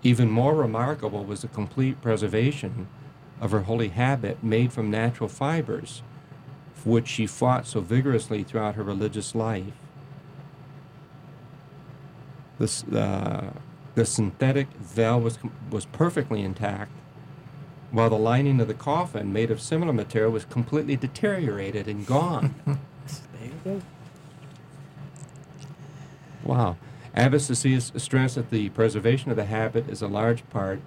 [0.03, 2.87] Even more remarkable was the complete preservation
[3.43, 6.03] of her holy habit made from natural fibers,
[6.73, 9.75] for which she fought so vigorously throughout her religious life.
[12.59, 13.53] This, uh,
[13.97, 15.39] the synthetic veil was,
[15.71, 16.91] was perfectly intact,
[17.95, 22.55] while the lining of the coffin, made of similar material, was completely deteriorated and gone.
[23.35, 23.83] There you go.
[26.43, 26.77] Wow.
[27.15, 30.81] Abbess stressed that the preservation of the habit is a large part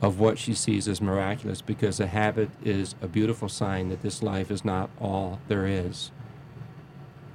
[0.00, 4.22] of what she sees as miraculous because the habit is a beautiful sign that this
[4.22, 6.10] life is not all there is.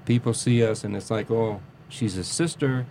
[0.06, 2.88] People see us and it's like, oh, she's a sister,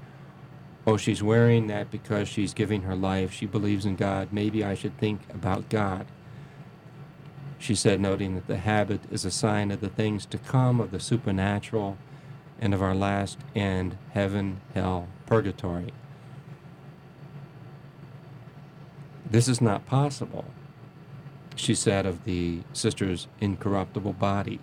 [0.87, 3.33] oh, she's wearing that because she's giving her life.
[3.33, 4.29] She believes in God.
[4.33, 6.07] Maybe I should think about God.
[7.59, 10.91] She said, noting that the habit is a sign of the things to come, of
[10.91, 11.99] the supernatural,
[12.61, 15.93] and of our last end, heaven, hell, purgatory.
[19.29, 20.45] This is not possible,
[21.57, 24.61] she said of the sister's incorruptible body.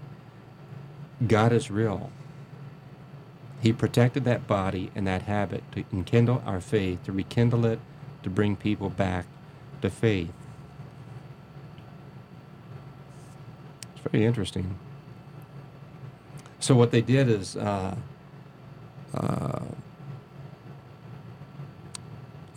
[1.27, 2.11] God is real.
[3.63, 7.79] He protected that body and that habit to enkindle our faith, to rekindle it,
[8.23, 9.25] to bring people back
[9.81, 10.33] to faith.
[13.95, 14.77] It's very interesting.
[16.59, 17.95] So what they did is, uh,
[19.13, 19.59] uh,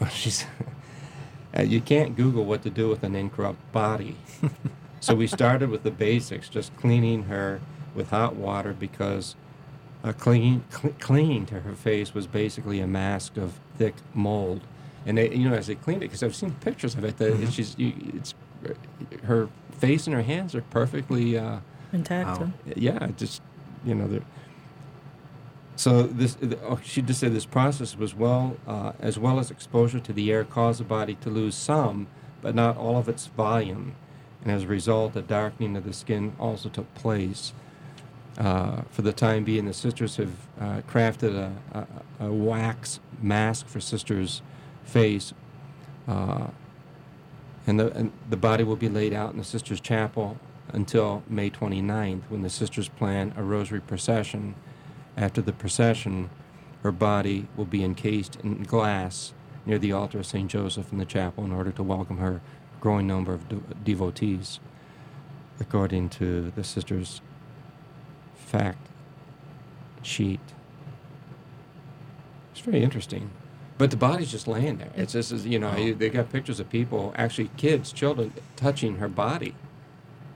[0.11, 0.45] she's,
[1.57, 4.17] uh, you can't Google what to do with an incorrupt body.
[5.01, 7.61] so we started with the basics, just cleaning her
[7.95, 9.37] with hot water because
[10.07, 14.61] uh, clinging, cl- clinging to her face was basically a mask of thick mold.
[15.05, 17.35] And they, you know, as they cleaned it, because I've seen pictures of it, that
[17.35, 17.53] Mhm.
[17.53, 18.35] she's, you, it's,
[19.25, 19.49] her
[19.79, 21.59] face and her hands are perfectly, uh,
[21.93, 22.41] Intact.
[22.41, 22.53] Wow.
[22.75, 23.41] yeah, just,
[23.85, 24.23] you know, they're.
[25.77, 30.01] So this, oh, she just said this process was well, uh, as well as exposure
[30.01, 32.07] to the air caused the body to lose some,
[32.41, 33.95] but not all of its volume,
[34.43, 37.53] and as a result, a darkening of the skin also took place.
[38.39, 41.87] Uh, for the time being, the sisters have uh, crafted a,
[42.21, 44.43] a, a wax mask for sister's
[44.85, 45.33] face,
[46.07, 46.49] uh,
[47.67, 50.37] and, the, and the body will be laid out in the sisters' chapel
[50.73, 54.55] until May 29th, when the sisters plan a rosary procession.
[55.17, 56.29] After the procession,
[56.83, 59.33] her body will be encased in glass
[59.65, 60.51] near the altar of St.
[60.51, 62.43] Joseph in the chapel in order to welcome her
[62.81, 64.61] growing number of devotees,
[65.59, 67.23] according to the sisters'
[68.47, 68.79] fact
[70.03, 70.41] sheet.
[72.53, 73.31] It's very interesting.
[73.79, 74.91] But the body's just laying there.
[74.97, 78.97] It's just, as- you know, you- they got pictures of people, actually kids, children, touching
[78.97, 79.55] her body.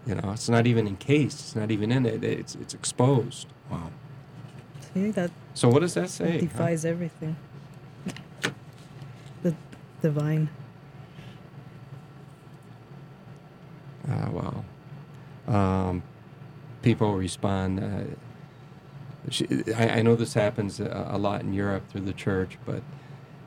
[0.06, 1.40] You know, it's not even encased.
[1.40, 2.22] It's not even in it.
[2.24, 3.46] It's it's exposed.
[3.70, 3.90] Wow.
[4.92, 6.32] See, that So what does that say?
[6.32, 6.38] huh?
[6.40, 7.36] defies everything.
[9.42, 9.54] The
[10.02, 10.48] divine.
[14.08, 14.64] Ah, well.
[15.46, 16.02] Um,
[16.82, 17.80] people respond.
[17.80, 18.30] Uh,
[19.30, 22.82] she, I, I know this happens a, a lot in Europe through the church, but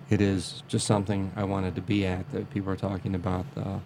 [0.09, 2.31] it is just something I wanted to be at.
[2.31, 3.79] That people are talking about uh,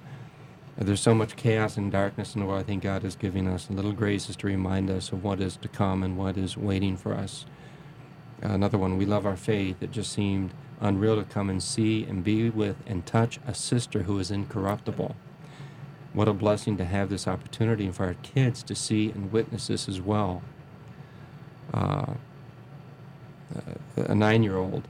[0.78, 2.62] There's so much chaos and darkness in the world.
[2.62, 5.70] I think God is giving us little graces to remind us of what is to
[5.70, 7.46] come and what is waiting for us.
[8.42, 9.78] Another one, we love our faith.
[9.82, 14.04] It just seemed unreal to come and see and be with and touch a sister
[14.04, 15.16] who is incorruptible.
[16.18, 19.68] What a blessing to have this opportunity and for our kids to see and witness
[19.68, 20.42] this as well.
[21.72, 22.16] Uh,
[23.98, 24.88] a nine year old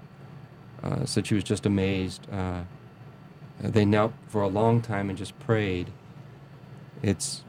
[0.82, 2.26] uh, said she was just amazed.
[2.32, 2.62] Uh,
[3.60, 5.92] they knelt for a long time and just prayed.
[7.04, 7.44] It's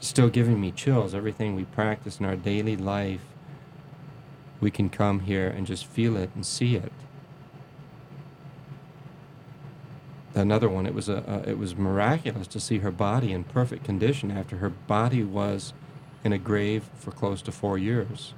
[0.00, 1.14] still giving me chills.
[1.14, 3.26] Everything we practice in our daily life,
[4.62, 6.92] we can come here and just feel it and see it.
[10.40, 13.84] Another one, it was a, a it was miraculous to see her body in perfect
[13.84, 15.72] condition after her body was
[16.24, 18.34] in a grave for close to four years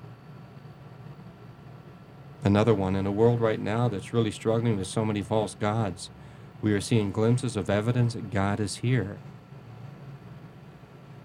[2.45, 2.97] another one.
[2.97, 6.11] In a world right now that's really struggling with so many false gods,
[6.61, 9.19] we are seeing glimpses of evidence that God is here.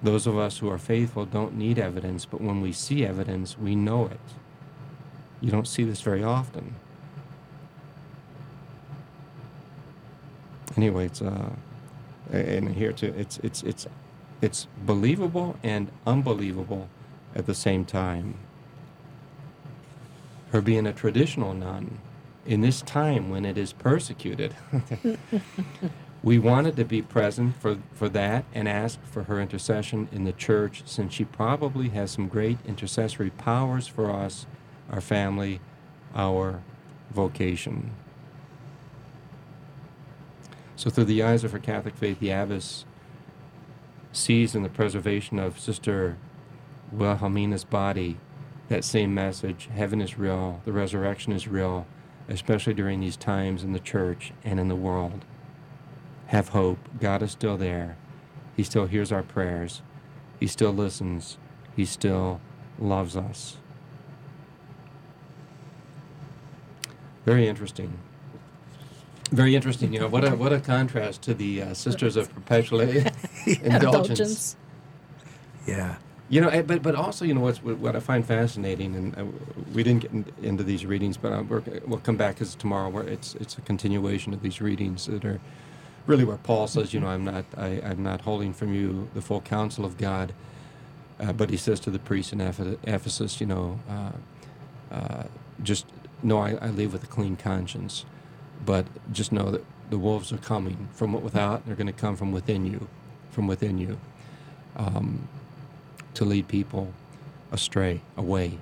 [0.01, 3.75] Those of us who are faithful don't need evidence, but when we see evidence, we
[3.75, 4.19] know it.
[5.41, 6.75] You don't see this very often.
[10.77, 11.49] Anyway, it's uh,
[12.31, 13.87] and here too, it's it's it's
[14.41, 16.89] it's believable and unbelievable
[17.35, 18.35] at the same time
[20.51, 21.99] her being a traditional nun
[22.45, 24.55] in this time when it is persecuted.
[26.23, 30.31] we wanted to be present for, for that and ask for her intercession in the
[30.31, 34.45] church since she probably has some great intercessory powers for us,
[34.89, 35.59] our family,
[36.15, 36.61] our
[37.11, 37.91] vocation.
[40.77, 42.85] So, through the eyes of her Catholic faith, the abbess
[44.11, 46.17] sees in the preservation of Sister
[46.91, 48.17] Wilhelmina's body
[48.69, 51.87] that same message heaven is real, the resurrection is real,
[52.29, 55.25] especially during these times in the church and in the world.
[56.27, 56.77] Have hope.
[56.99, 57.97] God is still there.
[58.55, 59.81] He still hears our prayers.
[60.39, 61.37] He still listens.
[61.75, 62.39] He still
[62.77, 63.57] loves us.
[67.25, 67.97] Very interesting.
[69.31, 69.93] Very interesting.
[69.93, 73.61] You know what a what a contrast to the uh, Sisters of Perpetual Indulgence.
[73.61, 74.57] Indulgence.
[75.67, 75.97] Yeah.
[76.29, 79.25] You know, eh, but but also, you know, what's what I find fascinating, and uh,
[79.73, 81.43] we didn't get in, into these readings, but uh,
[81.87, 85.39] we'll come back because tomorrow where it's it's a continuation of these readings that are
[86.07, 89.21] really where Paul says, you know, I'm not I, I'm not holding from you the
[89.21, 90.33] full counsel of God,
[91.19, 94.11] uh, but he says to the priests in Ephesus, you know, uh,
[94.95, 95.23] uh,
[95.63, 95.85] just
[96.23, 98.05] no, I, I live with a clean conscience,
[98.65, 102.31] but just know that the wolves are coming from without, they're going to come from
[102.31, 102.87] within you,
[103.31, 103.97] from within you.
[104.75, 105.27] Um,
[106.13, 106.93] to lead people
[107.51, 108.57] astray, away.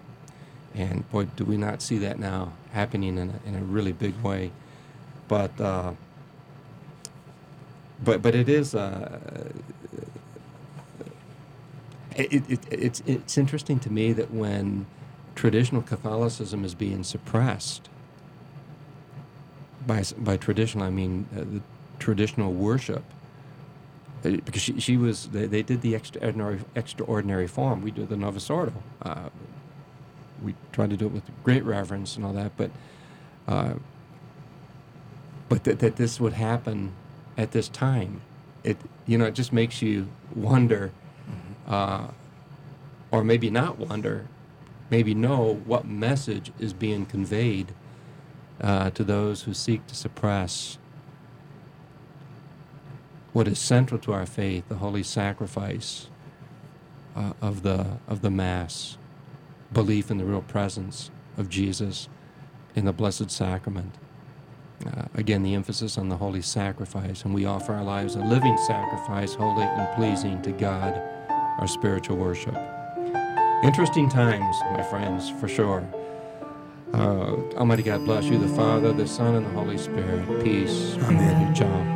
[0.73, 4.21] And boy, do we not see that now happening in a, in a really big
[4.21, 4.51] way.
[5.27, 5.93] But uh,
[8.03, 9.19] but but it is uh,
[12.15, 14.85] it, it, it's it's interesting to me that when
[15.33, 17.89] traditional Catholicism is being suppressed
[19.85, 21.61] by by traditional I mean uh, the
[21.99, 23.03] traditional worship
[24.25, 27.81] uh, because she, she was they, they did the extraordinary extraordinary form.
[27.81, 28.73] We do the Novus Ordo.
[29.01, 29.29] Uh,
[30.43, 32.71] we tried to do it with great reverence and all that, but
[33.47, 33.75] uh,
[35.47, 36.93] but that, that this would happen
[37.37, 38.21] at this time,
[38.63, 40.91] it you know it just makes you wonder,
[41.29, 41.73] mm-hmm.
[41.73, 42.07] uh,
[43.11, 44.27] or maybe not wonder,
[44.89, 47.73] maybe know what message is being conveyed
[48.61, 50.77] uh, to those who seek to suppress
[53.33, 56.07] what is central to our faith, the holy sacrifice
[57.15, 58.97] uh, of the of the Mass,
[59.73, 62.07] belief in the real presence of Jesus
[62.75, 63.95] in the Blessed Sacrament.
[64.85, 68.57] Uh, again, the emphasis on the holy sacrifice, and we offer our lives a living
[68.57, 72.55] sacrifice, holy and pleasing to God, our spiritual worship.
[73.63, 75.87] Interesting times, my friends, for sure.
[76.95, 80.43] Uh, Almighty God bless you, the Father, the Son, and the Holy Spirit.
[80.43, 80.95] Peace.
[81.03, 81.53] Amen.
[81.55, 81.67] Ciao.
[81.67, 81.94] What's